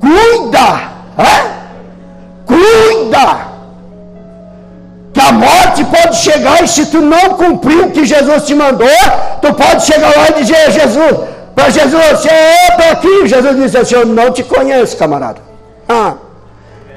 Cuida. 0.00 0.92
Hã? 1.18 1.56
Cuida 2.46 3.55
morte 5.36 5.84
pode 5.84 6.16
chegar 6.16 6.62
e 6.62 6.68
se 6.68 6.86
tu 6.86 7.00
não 7.00 7.34
cumprir 7.34 7.80
o 7.84 7.90
que 7.90 8.04
Jesus 8.04 8.44
te 8.44 8.54
mandou, 8.54 8.88
tu 9.40 9.52
pode 9.54 9.84
chegar 9.84 10.14
lá 10.16 10.28
e 10.30 10.42
dizer 10.42 10.56
a 10.56 10.70
Jesus, 10.70 11.16
para 11.54 11.70
Jesus, 11.70 12.04
você 12.10 12.28
é 12.28 12.90
aqui. 12.90 13.26
Jesus 13.26 13.56
disse 13.56 13.78
assim, 13.78 13.94
eu 13.94 14.06
não 14.06 14.30
te 14.30 14.42
conheço, 14.42 14.96
camarada. 14.96 15.40
Ah, 15.88 16.14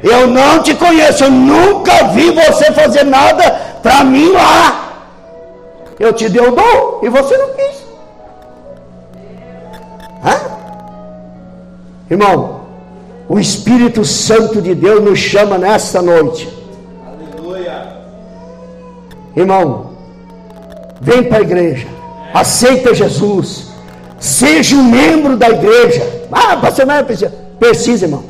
eu 0.03 0.27
não 0.27 0.61
te 0.61 0.73
conheço, 0.73 1.23
eu 1.23 1.31
nunca 1.31 2.03
vi 2.09 2.31
você 2.31 2.71
fazer 2.71 3.05
nada 3.05 3.43
para 3.81 4.03
mim 4.03 4.31
lá. 4.31 4.85
Eu 5.99 6.13
te 6.13 6.29
dei 6.29 6.41
o 6.41 6.51
dom 6.51 6.99
e 7.03 7.09
você 7.09 7.37
não 7.37 7.49
quis. 7.49 7.83
Hã? 10.25 10.39
Irmão, 12.09 12.61
o 13.27 13.39
Espírito 13.39 14.03
Santo 14.03 14.61
de 14.61 14.73
Deus 14.73 15.03
nos 15.03 15.19
chama 15.19 15.57
nesta 15.57 16.01
noite 16.01 16.58
Irmão, 19.39 19.91
vem 20.99 21.23
para 21.23 21.37
a 21.37 21.41
igreja, 21.41 21.87
aceita 22.33 22.93
Jesus, 22.93 23.69
seja 24.19 24.75
um 24.75 24.83
membro 24.83 25.37
da 25.37 25.49
igreja. 25.49 26.25
Ah, 26.29 26.57
pastor, 26.57 26.85
não 26.85 26.95
é 26.95 27.03
precisa. 27.03 27.33
Precisa, 27.57 28.05
irmão. 28.05 28.25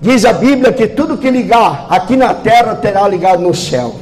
Diz 0.00 0.24
a 0.24 0.32
Bíblia 0.32 0.72
que 0.72 0.88
tudo 0.88 1.16
que 1.16 1.30
ligar 1.30 1.86
aqui 1.88 2.16
na 2.16 2.34
terra 2.34 2.74
terá 2.74 3.06
ligado 3.06 3.40
no 3.40 3.54
céu. 3.54 3.94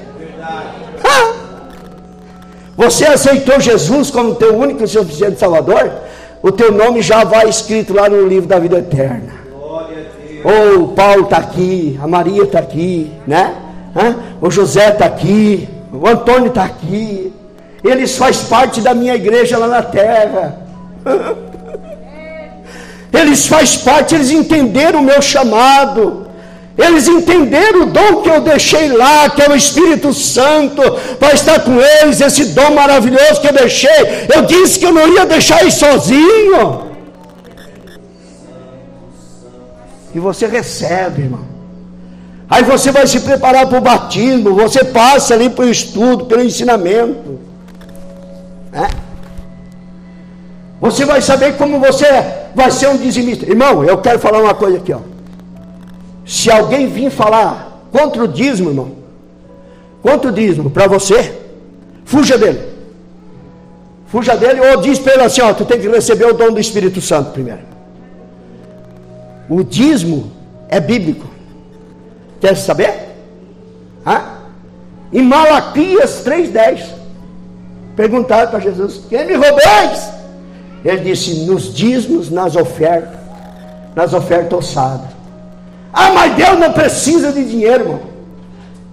Ah, 1.05 1.33
você 2.75 3.05
aceitou 3.05 3.61
Jesus 3.61 4.11
como 4.11 4.37
teu 4.37 4.57
único 4.57 4.85
e 4.85 4.89
suficiente 4.89 5.39
Salvador? 5.39 5.93
O 6.43 6.51
teu 6.51 6.73
nome 6.73 7.03
já 7.03 7.25
vai 7.25 7.47
escrito 7.47 7.93
lá 7.93 8.09
no 8.09 8.27
livro 8.27 8.49
da 8.49 8.59
vida 8.59 8.79
eterna. 8.79 9.35
Ou 10.43 10.85
oh, 10.85 10.89
Paulo 10.89 11.25
está 11.25 11.37
aqui, 11.37 12.01
a 12.03 12.07
Maria 12.07 12.45
está 12.45 12.59
aqui, 12.59 13.13
né? 13.27 13.55
O 14.41 14.51
José 14.51 14.91
está 14.91 15.07
aqui, 15.07 15.76
o 15.93 16.07
Antônio 16.07 16.49
está 16.49 16.65
aqui. 16.65 17.33
Eles 17.85 18.17
fazem 18.17 18.47
parte 18.47 18.81
da 18.81 18.95
minha 18.95 19.15
igreja 19.15 19.59
lá 19.59 19.69
na 19.69 19.83
terra. 19.83 20.59
Eles 23.13 23.47
fazem 23.47 23.81
parte, 23.81 24.15
eles 24.15 24.31
entenderam 24.31 25.01
o 25.01 25.03
meu 25.03 25.23
chamado. 25.23 26.27
Eles 26.77 27.09
entenderam 27.09 27.85
o 27.85 27.87
dom 27.87 28.21
que 28.21 28.29
eu 28.29 28.43
deixei 28.43 28.89
lá, 28.89 29.31
que 29.31 29.41
é 29.41 29.49
o 29.49 29.57
Espírito 29.57 30.13
Santo, 30.13 30.83
para 31.19 31.33
estar 31.33 31.61
com 31.61 31.81
eles, 31.81 32.21
esse 32.21 32.47
dom 32.47 32.75
maravilhoso 32.75 33.41
que 33.41 33.49
eu 33.49 33.55
deixei. 33.55 34.27
Eu 34.35 34.43
disse 34.43 34.79
que 34.79 34.85
eu 34.85 34.93
não 34.93 35.09
ia 35.09 35.25
deixar 35.25 35.63
eles 35.63 35.75
sozinho. 35.75 36.91
E 40.15 40.19
você 40.19 40.47
recebe, 40.47 41.23
irmão. 41.23 41.56
Aí 42.49 42.63
você 42.63 42.93
vai 42.93 43.07
se 43.07 43.21
preparar 43.21 43.67
para 43.67 43.79
o 43.79 43.81
batismo, 43.81 44.55
você 44.55 44.85
passa 44.85 45.35
ali 45.35 45.51
pelo 45.51 45.69
estudo, 45.69 46.27
pelo 46.27 46.45
ensinamento. 46.45 47.41
É? 48.73 48.89
Você 50.81 51.05
vai 51.05 51.21
saber 51.21 51.57
como 51.57 51.81
você 51.81 52.07
vai 52.55 52.71
ser 52.71 52.89
um 52.89 52.97
dizimista. 52.97 53.47
Irmão, 53.47 53.85
eu 53.85 53.99
quero 53.99 54.19
falar 54.21 54.41
uma 54.41 54.55
coisa 54.55 54.79
aqui, 54.79 54.93
ó. 54.93 55.01
Se 56.25 56.51
alguém 56.51 56.87
vir 56.87 57.11
falar 57.11 57.83
contra 57.91 58.23
o 58.23 58.29
dízimo, 58.29 58.71
irmão, 58.71 58.93
contra 60.03 60.31
o 60.31 60.33
dízimo 60.33 60.71
para 60.71 60.87
você, 60.87 61.37
fuja 62.05 62.39
dele. 62.39 62.61
Fuja 64.07 64.37
dele 64.37 64.61
ou 64.61 64.81
diz 64.81 64.99
para 64.99 65.15
ele 65.15 65.23
assim, 65.25 65.41
ó, 65.41 65.53
tu 65.53 65.65
tem 65.65 65.81
que 65.81 65.89
receber 65.89 66.27
o 66.27 66.33
dom 66.33 66.53
do 66.53 66.61
Espírito 66.61 67.01
Santo 67.01 67.33
primeiro. 67.33 67.61
O 69.49 69.65
dízimo 69.65 70.31
é 70.69 70.79
bíblico. 70.79 71.36
Quer 72.47 72.57
saber? 72.57 72.95
Hã? 74.07 74.23
Em 75.13 75.21
Malaquias 75.21 76.23
3,10 76.25 76.81
perguntaram 77.97 78.53
para 78.53 78.61
Jesus: 78.61 79.01
Quem 79.09 79.27
me 79.27 79.35
roubais? 79.35 80.13
Ele 80.85 80.99
disse: 81.13 81.41
Nos 81.41 81.75
dízimos, 81.75 82.31
nas 82.31 82.55
ofertas, 82.55 83.19
nas 83.97 84.15
ofertas 84.15 84.61
ossadas. 84.61 85.09
Ah, 85.93 86.13
mas 86.13 86.37
Deus 86.37 86.57
não 86.57 86.73
precisa 86.73 87.33
de 87.33 87.43
dinheiro, 87.43 87.83
irmão. 87.83 88.01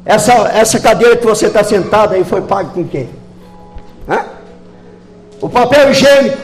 Essa, 0.03 0.33
essa 0.55 0.79
cadeira 0.79 1.15
que 1.15 1.25
você 1.25 1.45
está 1.45 1.63
sentado 1.63 2.15
aí 2.15 2.23
foi 2.23 2.41
paga 2.41 2.69
com 2.69 2.83
quem? 2.87 3.07
Hã? 4.09 4.25
O 5.39 5.47
papel 5.47 5.91
higiênico, 5.91 6.39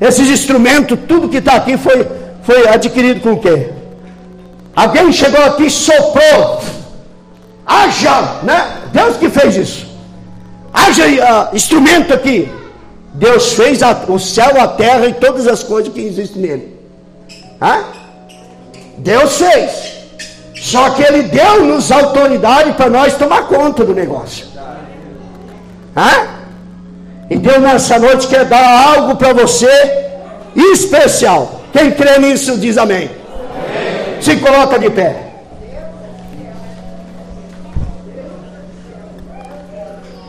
esses 0.00 0.28
instrumentos, 0.28 0.98
tudo 1.06 1.28
que 1.28 1.36
está 1.36 1.52
aqui 1.52 1.78
foi, 1.78 2.04
foi 2.42 2.66
adquirido 2.66 3.20
com 3.20 3.38
quem? 3.38 3.85
Alguém 4.76 5.10
chegou 5.10 5.42
aqui 5.42 5.64
e 5.64 5.70
soprou. 5.70 6.60
Haja, 7.64 8.40
né? 8.42 8.76
Deus 8.92 9.16
que 9.16 9.30
fez 9.30 9.56
isso. 9.56 9.86
Haja 10.72 11.06
uh, 11.06 11.56
instrumento 11.56 12.12
aqui. 12.12 12.52
Deus 13.14 13.54
fez 13.54 13.82
a, 13.82 13.92
o 14.08 14.18
céu, 14.18 14.60
a 14.60 14.68
terra 14.68 15.06
e 15.06 15.14
todas 15.14 15.48
as 15.48 15.62
coisas 15.62 15.90
que 15.90 16.00
existem 16.00 16.42
nele. 16.42 16.78
Hã? 17.60 17.84
Deus 18.98 19.38
fez. 19.38 19.96
Só 20.54 20.90
que 20.90 21.02
Ele 21.02 21.22
deu-nos 21.22 21.90
autoridade 21.90 22.72
para 22.74 22.90
nós 22.90 23.16
tomar 23.16 23.48
conta 23.48 23.82
do 23.82 23.94
negócio. 23.94 24.46
Hã? 25.96 26.26
E 27.30 27.36
Deus 27.38 27.62
nessa 27.62 27.98
noite 27.98 28.28
quer 28.28 28.44
dar 28.44 28.94
algo 28.94 29.16
para 29.16 29.32
você 29.32 29.70
especial. 30.54 31.62
Quem 31.72 31.90
crê 31.92 32.18
nisso 32.18 32.58
diz 32.58 32.76
amém. 32.76 33.10
Se 34.20 34.36
coloca 34.36 34.78
de 34.78 34.90
pé. 34.90 35.26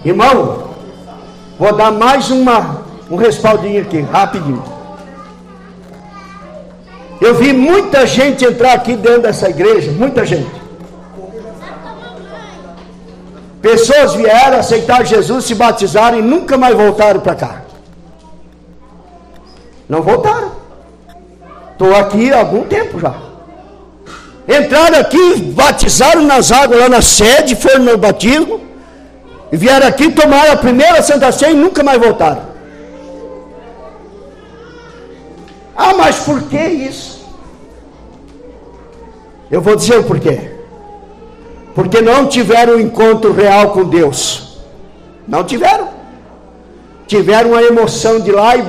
Irmão, 0.06 0.70
vou 1.60 1.76
dar 1.76 1.92
mais 1.92 2.30
uma, 2.30 2.82
um 3.10 3.16
respaldinho 3.16 3.82
aqui, 3.82 4.00
rapidinho. 4.02 4.64
Eu 7.20 7.36
vi 7.36 7.52
muita 7.52 8.06
gente 8.06 8.46
entrar 8.46 8.74
aqui 8.74 8.96
dentro 8.96 9.24
dessa 9.24 9.50
igreja, 9.50 9.92
muita 9.92 10.26
gente. 10.26 10.56
Pessoas 13.62 14.14
vieram 14.14 14.60
aceitar 14.60 15.06
Jesus, 15.06 15.46
se 15.46 15.56
batizaram 15.56 16.20
e 16.20 16.22
nunca 16.22 16.58
mais 16.58 16.76
voltaram 16.76 17.20
para 17.20 17.36
cá. 17.36 17.62
Não 19.90 20.02
voltaram. 20.02 20.52
Estou 21.72 21.94
aqui 21.96 22.32
há 22.32 22.40
algum 22.40 22.64
tempo 22.64 23.00
já. 23.00 23.27
Entraram 24.48 25.00
aqui, 25.00 25.42
batizaram 25.42 26.24
nas 26.24 26.52
águas 26.52 26.80
lá 26.80 26.88
na 26.88 27.02
sede, 27.02 27.56
foram 27.56 27.84
no 27.84 27.98
batismo, 27.98 28.62
e 29.52 29.58
vieram 29.58 29.86
aqui, 29.86 30.12
tomaram 30.12 30.54
a 30.54 30.58
primeira 30.58 31.02
Santa 31.02 31.32
Ceia 31.32 31.52
e 31.52 31.56
nunca 31.56 31.84
mais 31.84 32.00
voltaram. 32.00 32.44
Ah, 35.76 35.94
mas 35.94 36.16
por 36.20 36.44
que 36.44 36.58
isso? 36.58 37.28
Eu 39.52 39.62
vou 39.62 39.76
dizer 39.76 40.00
o 40.00 40.04
porquê. 40.04 40.52
Porque 41.76 42.02
não 42.02 42.26
tiveram 42.26 42.76
um 42.76 42.80
encontro 42.80 43.32
real 43.34 43.70
com 43.70 43.84
Deus. 43.84 44.60
Não 45.28 45.44
tiveram. 45.44 45.90
Tiveram 47.06 47.52
uma 47.52 47.62
emoção 47.62 48.20
de 48.20 48.32
lá 48.32 48.56
e, 48.58 48.64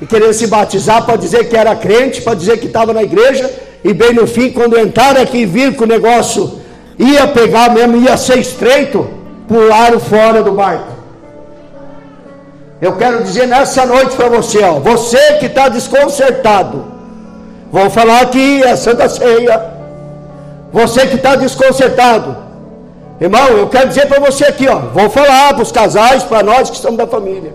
e 0.00 0.06
querer 0.06 0.32
se 0.32 0.46
batizar 0.46 1.04
para 1.04 1.16
dizer 1.16 1.48
que 1.48 1.56
era 1.56 1.74
crente, 1.74 2.22
para 2.22 2.34
dizer 2.34 2.58
que 2.58 2.66
estava 2.66 2.92
na 2.92 3.02
igreja, 3.02 3.50
e 3.84 3.92
bem 3.92 4.14
no 4.14 4.26
fim, 4.26 4.50
quando 4.50 4.80
entraram 4.80 5.20
aqui 5.20 5.40
e 5.42 5.46
viram 5.46 5.74
que 5.74 5.84
o 5.84 5.86
negócio 5.86 6.58
ia 6.98 7.28
pegar 7.28 7.70
mesmo, 7.70 7.98
ia 7.98 8.16
ser 8.16 8.38
estreito, 8.38 9.06
pularam 9.46 10.00
fora 10.00 10.42
do 10.42 10.52
barco. 10.52 10.94
Eu 12.80 12.96
quero 12.96 13.22
dizer 13.22 13.46
nessa 13.46 13.84
noite 13.84 14.16
para 14.16 14.30
você, 14.30 14.64
ó, 14.64 14.80
você 14.80 15.34
que 15.34 15.46
está 15.46 15.68
desconcertado, 15.68 16.82
vou 17.70 17.90
falar 17.90 18.22
aqui 18.22 18.64
a 18.64 18.74
Santa 18.74 19.06
Ceia. 19.06 19.74
Você 20.72 21.06
que 21.06 21.16
está 21.16 21.36
desconcertado, 21.36 22.36
irmão, 23.20 23.48
eu 23.48 23.68
quero 23.68 23.88
dizer 23.88 24.06
para 24.06 24.18
você 24.18 24.44
aqui, 24.46 24.66
ó, 24.66 24.78
vou 24.78 25.10
falar 25.10 25.52
para 25.52 25.62
os 25.62 25.70
casais, 25.70 26.24
para 26.24 26.42
nós 26.42 26.70
que 26.70 26.76
estamos 26.76 26.96
da 26.96 27.06
família. 27.06 27.52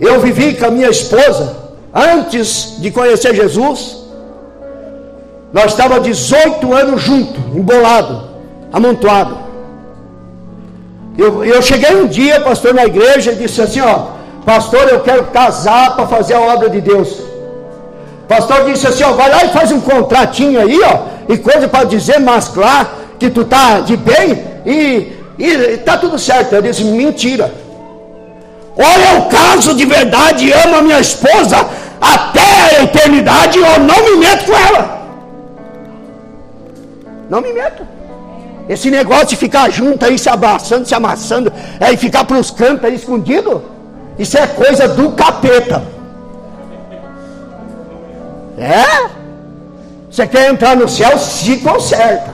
Eu 0.00 0.20
vivi 0.20 0.54
com 0.54 0.66
a 0.66 0.70
minha 0.70 0.88
esposa 0.88 1.63
antes 1.94 2.80
de 2.80 2.90
conhecer 2.90 3.34
Jesus. 3.34 4.02
Nós 5.52 5.66
estávamos 5.66 6.04
18 6.04 6.74
anos 6.74 7.00
juntos, 7.00 7.40
embolado 7.54 8.34
amontoado. 8.74 9.38
Eu, 11.16 11.44
eu 11.44 11.62
cheguei 11.62 11.94
um 11.94 12.08
dia, 12.08 12.40
pastor, 12.40 12.74
na 12.74 12.84
igreja 12.84 13.30
e 13.30 13.36
disse 13.36 13.62
assim: 13.62 13.80
Ó, 13.80 14.06
pastor, 14.44 14.88
eu 14.88 15.00
quero 15.00 15.26
casar 15.26 15.94
para 15.94 16.08
fazer 16.08 16.34
a 16.34 16.40
obra 16.40 16.68
de 16.68 16.80
Deus. 16.80 17.22
Pastor 18.26 18.64
disse 18.64 18.88
assim: 18.88 19.04
Ó, 19.04 19.12
vai 19.12 19.30
lá 19.30 19.44
e 19.44 19.50
faz 19.50 19.70
um 19.70 19.80
contratinho 19.80 20.60
aí, 20.60 20.80
ó, 20.82 21.32
e 21.32 21.38
coisa 21.38 21.68
para 21.68 21.84
dizer, 21.84 22.18
masclar 22.18 22.92
que 23.16 23.30
tu 23.30 23.44
tá 23.44 23.78
de 23.78 23.96
bem 23.96 24.44
e, 24.66 25.12
e 25.38 25.76
tá 25.78 25.96
tudo 25.96 26.18
certo. 26.18 26.52
Eu 26.52 26.62
disse: 26.62 26.82
mentira. 26.82 27.54
Olha 28.76 29.20
o 29.20 29.28
caso 29.28 29.72
de 29.72 29.84
verdade, 29.84 30.52
amo 30.52 30.78
a 30.78 30.82
minha 30.82 30.98
esposa 30.98 31.64
até 32.12 32.78
a 32.78 32.82
eternidade, 32.84 33.58
eu 33.58 33.80
não 33.80 34.04
me 34.04 34.16
meto 34.16 34.44
com 34.44 34.56
ela. 34.56 35.02
Não 37.30 37.40
me 37.40 37.52
meto. 37.52 37.86
Esse 38.68 38.90
negócio 38.90 39.28
de 39.28 39.36
ficar 39.36 39.70
junto 39.70 40.04
aí, 40.04 40.18
se 40.18 40.28
abraçando, 40.28 40.86
se 40.86 40.94
amassando, 40.94 41.52
é, 41.80 41.92
e 41.92 41.96
ficar 41.96 42.24
para 42.24 42.38
os 42.38 42.50
cantos 42.50 42.84
aí 42.84 42.94
escondido, 42.94 43.62
isso 44.18 44.38
é 44.38 44.46
coisa 44.46 44.88
do 44.88 45.12
capeta. 45.12 45.82
É? 48.56 49.10
Você 50.10 50.26
quer 50.26 50.50
entrar 50.50 50.76
no 50.76 50.88
céu, 50.88 51.18
se 51.18 51.56
conserta. 51.58 52.32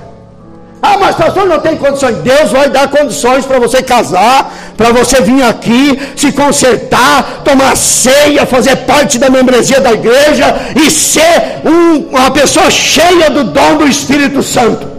Ah, 0.82 0.96
mas 0.98 1.16
pastor 1.16 1.46
não 1.46 1.60
tem 1.60 1.76
condições. 1.76 2.16
Deus 2.18 2.50
vai 2.50 2.70
dar 2.70 2.88
condições 2.88 3.44
para 3.44 3.58
você 3.58 3.82
casar, 3.82 4.52
para 4.80 4.92
você 4.92 5.20
vir 5.20 5.42
aqui, 5.42 6.00
se 6.16 6.32
consertar, 6.32 7.42
tomar 7.44 7.76
ceia, 7.76 8.46
fazer 8.46 8.76
parte 8.76 9.18
da 9.18 9.28
membresia 9.28 9.78
da 9.78 9.92
igreja 9.92 10.46
e 10.74 10.90
ser 10.90 11.60
um, 11.66 12.16
uma 12.16 12.30
pessoa 12.30 12.70
cheia 12.70 13.28
do 13.28 13.44
dom 13.44 13.76
do 13.76 13.86
Espírito 13.86 14.42
Santo 14.42 14.90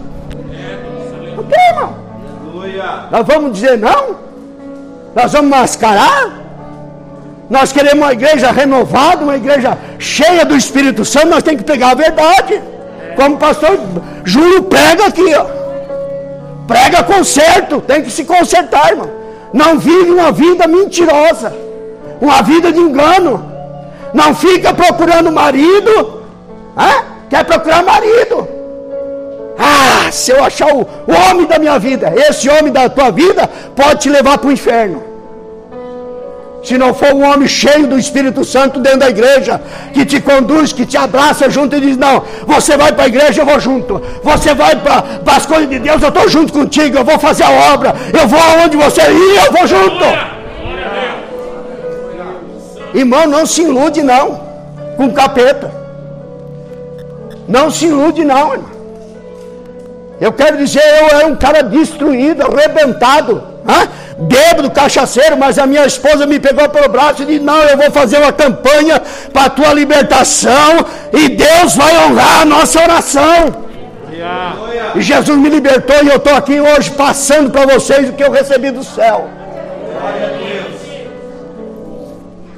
quê, 1.52 1.60
irmão? 1.68 1.94
Nós 3.10 3.26
vamos 3.26 3.52
dizer 3.52 3.78
não? 3.78 4.16
Nós 5.14 5.32
vamos 5.32 5.50
mascarar? 5.50 6.40
Nós 7.50 7.70
queremos 7.70 7.98
uma 8.02 8.12
igreja 8.12 8.50
renovada, 8.50 9.22
uma 9.22 9.36
igreja 9.36 9.76
cheia 9.98 10.44
do 10.44 10.56
Espírito 10.56 11.04
Santo, 11.04 11.28
nós 11.28 11.42
temos 11.42 11.60
que 11.60 11.66
pegar 11.66 11.90
a 11.90 11.94
verdade. 11.94 12.60
Como 13.14 13.34
o 13.34 13.38
pastor 13.38 13.78
Júlio 14.24 14.62
prega 14.62 15.06
aqui, 15.06 15.34
ó. 15.34 15.44
Prega 16.66 17.02
conserto, 17.02 17.80
tem 17.82 18.02
que 18.02 18.10
se 18.10 18.24
consertar, 18.24 18.92
irmão. 18.92 19.21
Não 19.52 19.78
vive 19.78 20.10
uma 20.10 20.32
vida 20.32 20.66
mentirosa, 20.66 21.54
uma 22.20 22.42
vida 22.42 22.72
de 22.72 22.80
engano. 22.80 23.50
Não 24.14 24.34
fica 24.34 24.72
procurando 24.72 25.30
marido, 25.32 26.22
quer 27.28 27.44
procurar 27.44 27.82
marido. 27.82 28.48
Ah, 29.58 30.10
se 30.10 30.32
eu 30.32 30.42
achar 30.42 30.74
o 30.74 30.86
homem 31.06 31.46
da 31.46 31.58
minha 31.58 31.78
vida, 31.78 32.12
esse 32.16 32.48
homem 32.48 32.72
da 32.72 32.88
tua 32.88 33.10
vida 33.10 33.48
pode 33.76 34.00
te 34.00 34.08
levar 34.08 34.38
para 34.38 34.48
o 34.48 34.52
inferno. 34.52 35.11
Se 36.62 36.78
não 36.78 36.94
for 36.94 37.12
um 37.12 37.24
homem 37.24 37.48
cheio 37.48 37.88
do 37.88 37.98
Espírito 37.98 38.44
Santo 38.44 38.78
dentro 38.78 39.00
da 39.00 39.10
igreja, 39.10 39.60
que 39.92 40.06
te 40.06 40.20
conduz, 40.20 40.72
que 40.72 40.86
te 40.86 40.96
abraça 40.96 41.50
junto 41.50 41.74
e 41.74 41.80
diz: 41.80 41.96
Não, 41.96 42.22
você 42.46 42.76
vai 42.76 42.92
para 42.92 43.04
a 43.04 43.08
igreja, 43.08 43.42
eu 43.42 43.46
vou 43.46 43.58
junto. 43.58 44.00
Você 44.22 44.54
vai 44.54 44.76
para 44.76 45.20
as 45.26 45.44
coisas 45.44 45.68
de 45.68 45.80
Deus, 45.80 46.00
eu 46.00 46.08
estou 46.08 46.28
junto 46.28 46.52
contigo, 46.52 46.96
eu 46.96 47.04
vou 47.04 47.18
fazer 47.18 47.42
a 47.42 47.74
obra, 47.74 47.94
eu 48.12 48.28
vou 48.28 48.38
aonde 48.38 48.76
você 48.76 49.02
ir, 49.02 49.44
eu 49.44 49.52
vou 49.52 49.66
junto. 49.66 50.04
Irmão, 52.94 53.26
não 53.26 53.44
se 53.44 53.62
ilude 53.62 54.02
não 54.02 54.40
com 54.96 55.10
capeta. 55.12 55.70
Não 57.48 57.70
se 57.70 57.86
ilude 57.86 58.24
não, 58.24 58.52
irmão. 58.52 58.72
Eu 60.20 60.32
quero 60.32 60.56
dizer, 60.56 60.82
eu 61.00 61.18
era 61.18 61.26
um 61.26 61.34
cara 61.34 61.62
destruído, 61.64 62.42
arrebentado, 62.42 63.42
hein? 63.68 63.88
Bêbado, 64.18 64.70
cachaceiro, 64.70 65.36
mas 65.36 65.58
a 65.58 65.66
minha 65.66 65.86
esposa 65.86 66.26
me 66.26 66.38
pegou 66.38 66.68
pelo 66.68 66.88
braço 66.88 67.22
e 67.22 67.26
disse: 67.26 67.40
Não, 67.40 67.62
eu 67.62 67.76
vou 67.76 67.90
fazer 67.90 68.18
uma 68.18 68.32
campanha 68.32 69.00
para 69.32 69.46
a 69.46 69.50
tua 69.50 69.72
libertação 69.72 70.84
e 71.12 71.28
Deus 71.30 71.74
vai 71.76 71.96
honrar 72.04 72.42
a 72.42 72.44
nossa 72.44 72.82
oração. 72.82 73.62
E 74.94 75.00
Jesus 75.00 75.38
me 75.38 75.48
libertou 75.48 75.96
e 76.04 76.08
eu 76.08 76.16
estou 76.16 76.34
aqui 76.34 76.60
hoje 76.60 76.90
passando 76.90 77.50
para 77.50 77.66
vocês 77.66 78.08
o 78.08 78.12
que 78.12 78.22
eu 78.22 78.30
recebi 78.30 78.70
do 78.70 78.84
céu. 78.84 79.28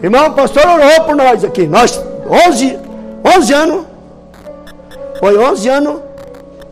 Irmão, 0.03 0.27
o 0.27 0.33
pastor 0.33 0.67
orou 0.67 1.05
por 1.07 1.17
nós 1.17 1.45
aqui. 1.45 1.67
Nós, 1.67 1.99
11, 2.49 2.79
11 3.39 3.55
anos, 3.55 3.87
foi 5.19 5.39
11 5.39 5.69
anos 5.69 6.01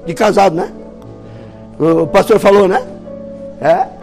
de 0.04 0.12
casado, 0.12 0.54
né? 0.54 0.70
O 1.78 2.06
pastor 2.06 2.38
falou, 2.38 2.68
né? 2.68 2.82
É. 3.60 4.01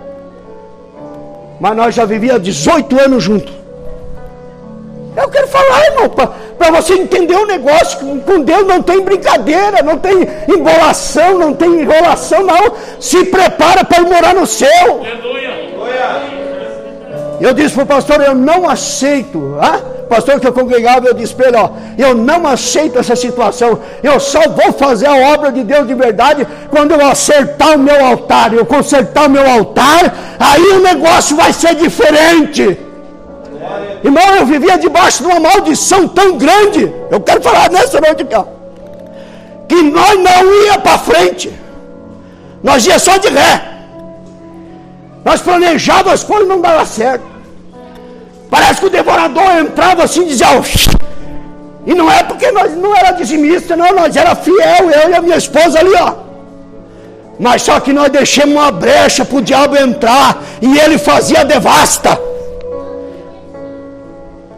Mas 1.59 1.75
nós 1.75 1.93
já 1.95 2.05
vivíamos 2.05 2.43
18 2.43 2.99
anos 2.99 3.23
juntos. 3.23 3.53
Eu 5.15 5.27
quero 5.29 5.47
falar, 5.47 5.85
irmão, 5.85 6.09
para 6.09 6.71
você 6.71 6.93
entender 6.93 7.35
o 7.35 7.45
negócio. 7.45 7.99
Com 8.21 8.41
Deus 8.41 8.65
não 8.65 8.81
tem 8.81 9.01
brincadeira, 9.01 9.81
não 9.81 9.97
tem 9.97 10.27
embolação, 10.47 11.37
não 11.37 11.53
tem 11.53 11.81
enrolação, 11.81 12.43
não. 12.43 12.73
Se 12.99 13.25
prepara 13.25 13.83
para 13.83 14.01
ir 14.01 14.07
morar 14.07 14.33
no 14.33 14.45
céu. 14.45 15.01
Aleluia. 15.03 16.38
Eu 17.39 17.53
disse 17.53 17.73
para 17.73 17.83
o 17.83 17.87
pastor, 17.87 18.21
eu 18.21 18.35
não 18.35 18.69
aceito. 18.69 19.57
Ah? 19.61 19.79
Pastor 20.09 20.39
que 20.39 20.47
eu 20.47 20.51
congregava, 20.51 21.07
eu 21.07 21.13
disse 21.13 21.33
para 21.33 21.47
ele, 21.47 21.57
ó, 21.57 21.69
eu 21.97 22.15
não 22.15 22.45
aceito 22.47 22.97
essa 22.97 23.15
situação. 23.15 23.79
Eu 24.01 24.19
só 24.19 24.41
vou 24.49 24.73
fazer 24.73 25.07
a 25.07 25.33
obra 25.33 25.51
de 25.51 25.63
Deus 25.63 25.87
de 25.87 25.93
verdade 25.93 26.47
quando 26.69 26.91
eu 26.91 27.05
acertar 27.05 27.75
o 27.75 27.79
meu 27.79 28.03
altar. 28.03 28.53
Eu 28.53 28.65
consertar 28.65 29.27
o 29.27 29.29
meu 29.29 29.49
altar, 29.49 30.13
aí 30.39 30.63
o 30.63 30.81
negócio 30.81 31.35
vai 31.35 31.53
ser 31.53 31.75
diferente. 31.75 32.77
Irmão, 34.03 34.35
eu 34.35 34.45
vivia 34.45 34.77
debaixo 34.77 35.23
de 35.23 35.29
uma 35.29 35.39
maldição 35.39 36.07
tão 36.07 36.37
grande. 36.37 36.91
Eu 37.11 37.19
quero 37.21 37.41
falar 37.41 37.69
nessa 37.69 38.01
noite 38.01 38.23
aqui, 38.23 38.35
ó, 38.35 38.45
que 39.67 39.81
nós 39.83 40.15
não 40.17 40.65
ia 40.65 40.79
para 40.79 40.97
frente. 40.97 41.53
Nós 42.63 42.85
ia 42.85 42.99
só 42.99 43.17
de 43.17 43.29
ré. 43.29 43.78
Nós 45.23 45.41
planejávamos 45.41 46.13
as 46.13 46.23
coisas 46.23 46.47
não 46.47 46.61
dava 46.61 46.85
certo. 46.85 47.23
Parece 48.49 48.79
que 48.79 48.87
o 48.87 48.89
devorador 48.89 49.57
entrava 49.59 50.03
assim 50.03 50.23
e 50.23 50.29
dizia: 50.29 50.47
E 51.85 51.93
não 51.93 52.11
é 52.11 52.23
porque 52.23 52.51
nós 52.51 52.75
não 52.75 52.95
era 52.95 53.11
dizimista, 53.11 53.75
não, 53.75 53.93
nós 53.93 54.15
era 54.15 54.33
fiel, 54.35 54.89
eu 54.89 55.09
e 55.09 55.13
a 55.13 55.21
minha 55.21 55.37
esposa 55.37 55.79
ali, 55.79 55.93
ó. 55.95 56.13
Mas 57.39 57.61
só 57.61 57.79
que 57.79 57.93
nós 57.93 58.09
deixamos 58.09 58.55
uma 58.55 58.71
brecha 58.71 59.23
para 59.23 59.37
o 59.37 59.41
diabo 59.41 59.77
entrar 59.77 60.43
e 60.61 60.77
ele 60.77 60.97
fazia 60.97 61.45
devasta. 61.45 62.19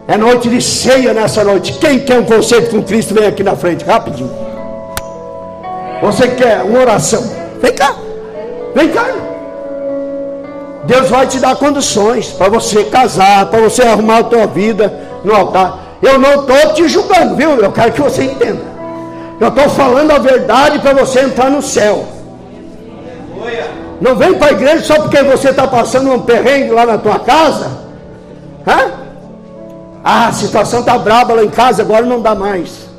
É 0.07 0.17
noite 0.17 0.49
de 0.49 0.61
ceia 0.61 1.13
nessa 1.13 1.43
noite. 1.43 1.73
Quem 1.73 1.99
quer 1.99 2.19
um 2.19 2.25
conceito 2.25 2.71
com 2.71 2.81
Cristo, 2.81 3.13
vem 3.13 3.27
aqui 3.27 3.43
na 3.43 3.55
frente, 3.55 3.85
rapidinho. 3.85 4.31
Você 6.01 6.29
quer 6.29 6.63
uma 6.63 6.79
oração? 6.79 7.23
Vem 7.61 7.73
cá. 7.73 7.95
Vem 8.73 8.89
cá. 8.89 9.20
Deus 10.91 11.09
vai 11.09 11.25
te 11.25 11.39
dar 11.39 11.55
condições 11.55 12.31
para 12.31 12.49
você 12.49 12.83
casar, 12.83 13.45
para 13.45 13.61
você 13.61 13.81
arrumar 13.81 14.17
a 14.17 14.23
tua 14.25 14.45
vida 14.45 14.93
no 15.23 15.33
altar. 15.33 15.79
Eu 16.01 16.19
não 16.19 16.41
estou 16.41 16.73
te 16.73 16.85
julgando, 16.89 17.33
viu? 17.37 17.51
Eu 17.51 17.71
quero 17.71 17.93
que 17.93 18.01
você 18.01 18.25
entenda. 18.25 18.59
Eu 19.39 19.47
estou 19.47 19.69
falando 19.69 20.11
a 20.11 20.19
verdade 20.19 20.79
para 20.79 20.93
você 20.93 21.21
entrar 21.21 21.49
no 21.49 21.61
céu. 21.61 22.03
Não 24.01 24.17
vem 24.17 24.33
para 24.33 24.49
a 24.49 24.51
igreja 24.51 24.83
só 24.83 24.95
porque 24.95 25.23
você 25.23 25.51
está 25.51 25.65
passando 25.65 26.11
um 26.11 26.19
perrengue 26.23 26.71
lá 26.71 26.85
na 26.85 26.97
tua 26.97 27.19
casa. 27.19 27.71
Hã? 28.67 28.91
Ah, 30.03 30.27
a 30.27 30.33
situação 30.33 30.81
está 30.81 30.97
braba 30.97 31.35
lá 31.35 31.43
em 31.45 31.49
casa, 31.49 31.83
agora 31.83 32.05
não 32.05 32.19
dá 32.19 32.35
mais. 32.35 32.89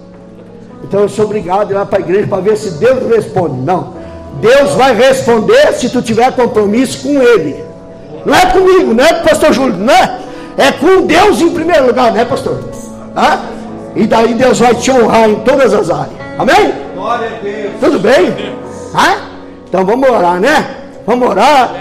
Então 0.83 1.01
eu 1.01 1.11
sou 1.11 1.27
obrigado 1.27 1.69
a 1.69 1.73
ir 1.73 1.75
lá 1.75 1.85
para 1.85 1.99
a 1.99 2.01
igreja 2.01 2.27
para 2.27 2.41
ver 2.41 2.57
se 2.57 2.71
Deus 2.71 3.07
responde. 3.15 3.57
Não. 3.61 3.93
Deus 4.41 4.77
vai 4.77 4.95
responder 4.95 5.75
se 5.75 5.91
tu 5.91 6.01
tiver 6.01 6.33
compromisso 6.33 7.03
com 7.03 7.21
Ele. 7.21 7.72
Não 8.25 8.35
é 8.35 8.47
comigo, 8.47 8.95
não 8.95 9.05
é 9.05 9.15
com 9.15 9.21
o 9.21 9.29
pastor 9.29 9.53
Júlio, 9.53 9.77
não 9.77 9.93
é? 9.93 10.19
É 10.57 10.73
com 10.73 11.07
Deus 11.07 11.41
em 11.41 11.51
primeiro 11.51 11.87
lugar, 11.87 12.13
né, 12.13 12.25
pastor? 12.25 12.63
Ah? 13.17 13.41
E 13.97 14.07
daí 14.07 14.35
Deus 14.35 14.59
vai 14.59 14.75
te 14.75 14.91
honrar 14.91 15.29
em 15.29 15.37
todas 15.41 15.75
as 15.75 15.91
áreas. 15.91 16.17
Amém? 16.39 16.75
Glória 16.95 17.29
a 17.29 17.43
Deus. 17.43 17.73
Tudo 17.81 17.99
bem? 17.99 18.55
Ah? 18.95 19.17
Então 19.69 19.85
vamos 19.85 20.09
orar, 20.09 20.41
né? 20.41 20.77
Vamos 21.07 21.29
orar. 21.29 21.75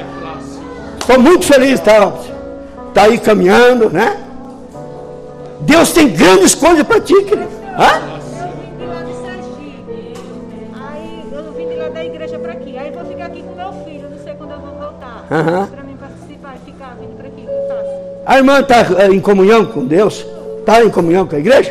Estou 1.00 1.20
muito 1.20 1.46
feliz, 1.46 1.80
tá? 1.80 2.12
Tá 2.94 3.04
aí 3.04 3.18
caminhando, 3.18 3.90
né? 3.90 4.18
Deus 5.62 5.92
tem 5.92 6.10
grandes 6.10 6.56
coisas 6.56 6.84
para 6.84 7.00
ti, 7.00 7.14
querido. 7.24 7.50
Hã? 7.78 8.12
Uhum. 15.32 15.66
Para 15.66 15.81
mim 15.81 15.81
participar, 15.81 15.81
A 18.32 18.38
irmã 18.38 18.62
está 18.62 18.78
eh, 18.98 19.08
em 19.08 19.20
comunhão 19.20 19.66
com 19.66 19.86
Deus? 19.86 20.26
Está 20.60 20.82
em 20.82 20.90
comunhão 20.90 21.28
com 21.28 21.36
a 21.36 21.40
igreja? 21.40 21.70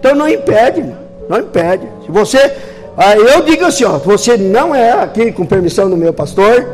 Então 0.00 0.16
não 0.16 0.28
impede, 0.28 0.84
não 1.28 1.38
impede. 1.38 1.86
Se 2.04 2.10
você, 2.10 2.52
eu 3.32 3.42
digo 3.42 3.64
assim, 3.64 3.84
ó, 3.84 3.98
você 3.98 4.36
não 4.36 4.74
é 4.74 4.90
aqui 4.90 5.30
com 5.30 5.46
permissão 5.46 5.88
do 5.88 5.96
meu 5.96 6.12
pastor. 6.12 6.68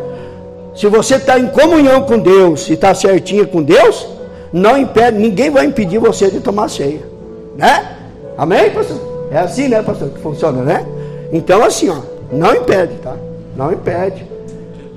Se 0.74 0.86
você 0.86 1.16
está 1.16 1.38
em 1.38 1.46
comunhão 1.48 2.04
com 2.04 2.18
Deus 2.18 2.70
e 2.70 2.72
está 2.72 2.94
certinho 2.94 3.46
com 3.46 3.62
Deus, 3.62 4.08
não 4.50 4.78
impede, 4.78 5.18
ninguém 5.18 5.50
vai 5.50 5.66
impedir 5.66 5.98
você 5.98 6.30
de 6.30 6.40
tomar 6.40 6.70
ceia, 6.70 7.02
né? 7.54 7.98
Amém, 8.38 8.70
pastor? 8.70 9.28
É 9.30 9.40
assim, 9.40 9.68
né, 9.68 9.82
pastor, 9.82 10.08
que 10.08 10.20
funciona, 10.20 10.62
né? 10.62 10.86
Então 11.30 11.62
assim, 11.62 11.90
ó, 11.90 11.98
não 12.32 12.54
impede, 12.54 12.94
tá? 13.02 13.14
Não 13.54 13.70
impede. 13.74 14.24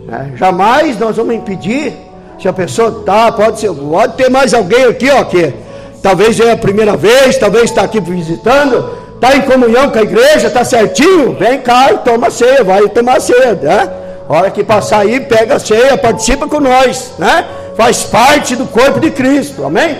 É, 0.09 0.37
jamais 0.37 0.97
nós 0.97 1.17
vamos 1.17 1.35
impedir. 1.35 2.10
Se 2.41 2.47
a 2.47 2.53
pessoa 2.53 3.01
está, 3.01 3.31
pode 3.31 3.59
ser, 3.59 3.71
pode 3.71 4.13
ter 4.13 4.29
mais 4.29 4.51
alguém 4.53 4.85
aqui, 4.85 5.09
ó, 5.11 5.23
que 5.23 5.53
talvez 6.01 6.39
é 6.39 6.51
a 6.51 6.57
primeira 6.57 6.97
vez, 6.97 7.37
talvez 7.37 7.65
está 7.65 7.83
aqui 7.83 7.99
visitando, 7.99 8.97
está 9.13 9.35
em 9.35 9.41
comunhão 9.41 9.91
com 9.91 9.99
a 9.99 10.01
igreja, 10.01 10.47
está 10.47 10.63
certinho, 10.63 11.35
vem 11.37 11.59
cá 11.59 11.93
e 11.93 11.99
toma 11.99 12.31
ceia, 12.31 12.63
vai 12.63 12.89
tomar 12.89 13.21
ceia, 13.21 13.53
né? 13.53 13.89
hora 14.27 14.49
que 14.49 14.63
passar 14.63 14.99
aí, 14.99 15.19
pega 15.19 15.55
a 15.55 15.59
ceia, 15.59 15.97
participa 15.97 16.47
com 16.47 16.59
nós, 16.59 17.13
né? 17.19 17.45
Faz 17.75 18.03
parte 18.03 18.55
do 18.55 18.65
corpo 18.65 18.99
de 18.99 19.11
Cristo, 19.11 19.65
amém? 19.65 19.97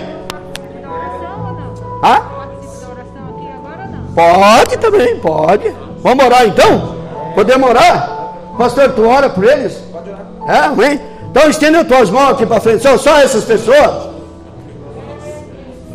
Ah? 2.02 2.22
Pode 4.14 4.78
também, 4.78 5.16
pode. 5.20 5.72
Vamos 5.98 6.24
orar 6.24 6.46
então? 6.46 6.96
Podemos 7.34 7.68
orar? 7.68 8.32
Pastor, 8.58 8.90
tu 8.92 9.06
ora 9.06 9.28
por 9.30 9.44
eles? 9.44 9.78
É, 10.48 10.58
amém? 10.58 11.11
Então 11.32 11.48
estenda 11.48 11.80
as 11.80 11.88
tuas 11.88 12.10
mãos 12.10 12.32
aqui 12.32 12.44
para 12.44 12.60
frente. 12.60 12.82
São 12.82 12.98
só 12.98 13.18
essas 13.18 13.42
pessoas. 13.42 14.10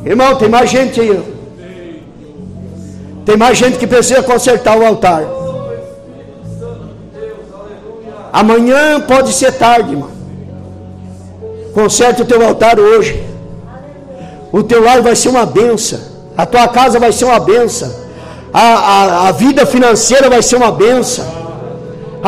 Irmão, 0.04 0.36
tem 0.36 0.50
mais 0.50 0.68
gente 0.68 1.00
aí. 1.00 1.24
Tem 3.24 3.38
mais 3.38 3.56
gente 3.56 3.78
que 3.78 3.86
precisa 3.86 4.24
consertar 4.24 4.76
o 4.76 4.84
altar. 4.84 5.24
Amanhã 8.34 9.00
pode 9.00 9.32
ser 9.32 9.52
tarde, 9.52 9.92
irmão. 9.92 10.10
Conserta 11.72 12.24
o 12.24 12.26
teu 12.26 12.44
altar 12.44 12.80
hoje. 12.80 13.24
O 14.52 14.64
teu 14.64 14.84
lar 14.84 15.04
vai 15.04 15.16
ser 15.16 15.30
uma 15.30 15.46
benção. 15.46 16.00
A 16.36 16.48
tua 16.48 16.68
casa 16.68 17.00
vai 17.00 17.12
ser 17.12 17.26
uma 17.26 17.40
benção. 17.40 17.94
A, 18.52 18.62
a, 18.62 19.28
a 19.28 19.32
vida 19.34 19.68
financeira 19.68 20.32
vai 20.32 20.42
ser 20.42 20.56
uma 20.56 20.72
benção 20.72 21.47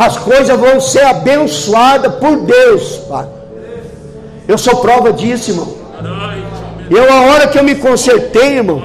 as 0.04 0.16
coisas 0.16 0.58
vão 0.58 0.80
ser 0.80 1.04
abençoadas 1.04 2.14
por 2.14 2.36
Deus. 2.38 3.02
Pai. 3.08 3.26
Eu 4.48 4.56
sou 4.56 4.76
prova 4.76 5.12
disso, 5.12 5.50
irmão. 5.50 5.68
Eu, 6.90 7.12
a 7.12 7.20
hora 7.26 7.46
que 7.46 7.58
eu 7.58 7.62
me 7.62 7.74
consertei, 7.74 8.56
irmão, 8.56 8.82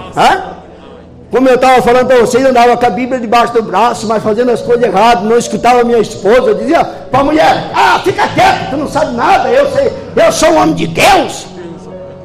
como 1.32 1.47
eu 1.47 1.55
estava 1.55 1.82
falando 1.82 2.07
para 2.07 2.20
vocês, 2.20 2.43
eu 2.43 2.49
andava 2.49 2.76
com 2.76 2.86
a 2.86 2.89
Bíblia 2.89 3.20
debaixo 3.20 3.53
do 3.53 3.63
braço, 3.63 4.05
mas 4.07 4.22
fazendo 4.22 4.51
as 4.51 4.61
coisas 4.61 4.84
erradas, 4.84 5.24
não 5.24 5.38
escutava 5.38 5.86
minha 5.86 5.99
esposa, 5.99 6.49
eu 6.49 6.55
dizia 6.55 6.84
para 6.84 7.22
a 7.22 7.24
mulher: 7.24 7.72
Ah, 7.74 8.01
fica 8.03 8.28
quieto, 8.28 8.72
tu 8.72 8.78
não 8.78 8.88
sabe 8.89 9.16
nada, 9.16 9.49
eu 9.49 9.72
sei, 9.72 9.93
eu 10.18 10.32
sou 10.34 10.49
um 10.49 10.61
homem 10.61 10.76
de 10.76 10.88
Deus. 10.88 11.47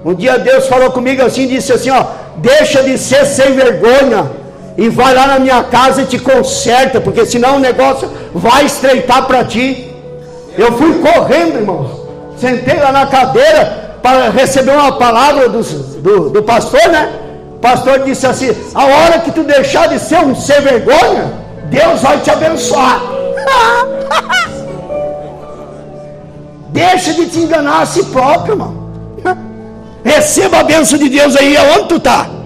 Um 0.05 0.15
dia 0.15 0.39
Deus 0.39 0.67
falou 0.67 0.91
comigo 0.91 1.23
assim, 1.23 1.47
disse 1.47 1.73
assim: 1.73 1.91
Ó, 1.91 2.05
deixa 2.39 2.83
de 2.83 2.99
ser 2.99 3.25
sem 3.25 3.53
vergonha 3.53 4.40
e 4.81 4.89
vai 4.89 5.15
lá 5.15 5.27
na 5.27 5.39
minha 5.39 5.63
casa 5.63 6.01
e 6.01 6.07
te 6.07 6.19
conserta, 6.19 7.03
porque 7.03 7.27
senão 7.27 7.57
o 7.57 7.59
negócio 7.59 8.11
vai 8.35 8.65
estreitar 8.65 9.27
para 9.27 9.45
ti. 9.45 9.95
Eu 10.57 10.73
fui 10.73 11.01
correndo, 11.01 11.59
irmãos, 11.59 11.91
sentei 12.39 12.81
lá 12.81 12.91
na 12.91 13.05
cadeira 13.05 13.99
para 14.03 14.31
receber 14.31 14.71
uma 14.71 14.93
palavra 14.93 15.51
do, 15.51 15.63
do, 15.63 16.31
do 16.31 16.43
pastor, 16.43 16.89
né? 16.89 17.13
O 17.57 17.59
pastor 17.59 18.05
disse 18.05 18.27
assim: 18.27 18.57
a 18.75 18.87
hora 18.87 19.19
que 19.19 19.31
tu 19.31 19.43
deixar 19.43 19.87
de 19.87 19.99
ser 19.99 20.21
um 20.21 20.35
sem 20.35 20.63
vergonha, 20.63 21.31
Deus 21.65 22.01
vai 22.01 22.19
te 22.21 22.31
abençoar. 22.31 23.03
Deixa 26.73 27.13
de 27.13 27.27
te 27.27 27.41
enganar 27.41 27.83
a 27.83 27.87
si 27.87 28.03
próprio, 28.07 28.55
irmão. 28.55 28.89
Receba 30.03 30.61
a 30.61 30.65
bênção 30.65 30.99
de 30.99 31.11
Deus 31.11 31.37
aí, 31.37 31.55
aonde 31.55 31.89
tu 31.89 31.97
está. 31.97 32.40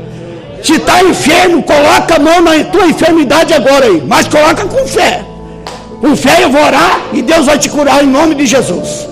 Se 0.64 0.76
está 0.76 1.02
enfermo, 1.02 1.62
coloca 1.62 2.16
a 2.16 2.18
mão 2.18 2.40
na 2.40 2.64
tua 2.64 2.86
enfermidade 2.86 3.52
agora 3.52 3.84
aí. 3.84 4.02
Mas 4.08 4.26
coloca 4.28 4.64
com 4.64 4.86
fé. 4.86 5.22
Com 6.00 6.16
fé 6.16 6.42
eu 6.42 6.50
vou 6.50 6.64
orar 6.64 7.00
e 7.12 7.20
Deus 7.20 7.44
vai 7.44 7.58
te 7.58 7.68
curar 7.68 8.02
em 8.02 8.06
nome 8.06 8.34
de 8.34 8.46
Jesus. 8.46 9.06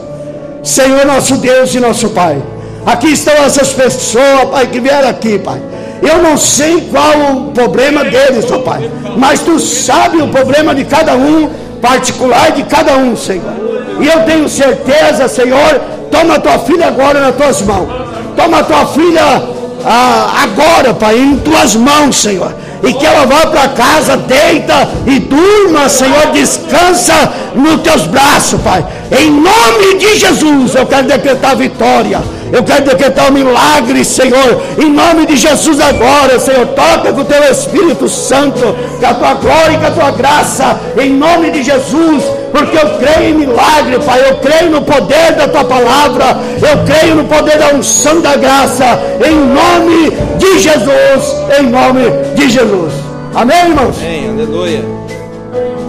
Senhor 0.62 1.04
nosso 1.04 1.36
Deus 1.36 1.74
e 1.74 1.78
nosso 1.78 2.08
Pai. 2.08 2.42
Aqui 2.86 3.08
estão 3.08 3.34
essas 3.34 3.70
pessoas, 3.74 4.46
Pai, 4.50 4.66
que 4.68 4.80
vieram 4.80 5.10
aqui, 5.10 5.38
Pai. 5.38 5.60
Eu 6.00 6.22
não 6.22 6.38
sei 6.38 6.88
qual 6.90 7.12
o 7.36 7.52
problema 7.52 8.02
deles, 8.02 8.50
ó 8.50 8.58
Pai. 8.60 8.90
Mas 9.18 9.40
tu 9.40 9.60
sabe 9.60 10.22
o 10.22 10.28
problema 10.28 10.74
de 10.74 10.86
cada 10.86 11.14
um, 11.14 11.50
particular 11.82 12.52
de 12.52 12.62
cada 12.62 12.96
um, 12.96 13.14
Senhor. 13.14 13.52
E 14.00 14.06
eu 14.06 14.24
tenho 14.24 14.48
certeza, 14.48 15.28
Senhor, 15.28 15.80
toma 16.10 16.36
a 16.36 16.40
tua 16.40 16.58
filha 16.60 16.86
agora 16.86 17.20
nas 17.20 17.36
tuas 17.36 17.60
mãos. 17.60 17.88
Toma 18.34 18.60
a 18.60 18.64
tua 18.64 18.86
filha 18.86 19.52
ah, 19.84 20.42
agora, 20.42 20.94
Pai, 20.94 21.18
em 21.18 21.36
tuas 21.38 21.74
mãos, 21.74 22.16
Senhor. 22.16 22.54
E 22.82 22.92
que 22.94 23.06
ela 23.06 23.26
vá 23.26 23.46
para 23.46 23.68
casa, 23.68 24.16
deita 24.16 24.88
e 25.06 25.20
durma, 25.20 25.88
Senhor, 25.88 26.26
descansa 26.32 27.32
nos 27.54 27.80
teus 27.82 28.06
braços, 28.06 28.60
Pai. 28.60 28.84
Em 29.10 29.30
nome 29.30 29.98
de 29.98 30.18
Jesus, 30.18 30.74
eu 30.74 30.86
quero 30.86 31.06
decretar 31.06 31.56
vitória. 31.56 32.20
Eu 32.52 32.62
quero 32.62 32.84
decretar 32.84 33.30
um 33.30 33.32
milagre, 33.32 34.04
Senhor. 34.04 34.62
Em 34.78 34.90
nome 34.90 35.24
de 35.26 35.36
Jesus 35.36 35.80
agora, 35.80 36.38
Senhor. 36.38 36.66
Toca 36.66 37.12
com 37.12 37.20
o 37.22 37.24
teu 37.24 37.42
Espírito 37.50 38.08
Santo, 38.08 38.60
com 39.00 39.06
a 39.06 39.14
tua 39.14 39.34
glória 39.34 39.74
e 39.74 39.78
com 39.78 39.86
a 39.86 39.90
tua 39.90 40.10
graça. 40.10 40.78
Em 40.98 41.10
nome 41.10 41.50
de 41.50 41.62
Jesus 41.62 42.22
porque 42.52 42.76
eu 42.76 42.98
creio 42.98 43.30
em 43.30 43.34
milagre, 43.34 43.98
Pai. 44.04 44.20
Eu 44.28 44.36
creio 44.36 44.70
no 44.70 44.82
poder 44.82 45.32
da 45.32 45.48
tua 45.48 45.64
palavra. 45.64 46.36
Eu 46.60 46.84
creio 46.84 47.16
no 47.16 47.24
poder 47.24 47.58
da 47.58 47.68
unção 47.74 48.20
da 48.20 48.36
graça. 48.36 48.84
Em 49.26 49.34
nome 49.34 50.10
de 50.38 50.58
Jesus. 50.58 51.34
Em 51.58 51.62
nome 51.62 52.02
de 52.34 52.50
Jesus. 52.72 52.94
Amém, 53.34 53.68
irmãos? 53.68 53.98
Amém, 53.98 54.30
aleluia. 54.30 55.01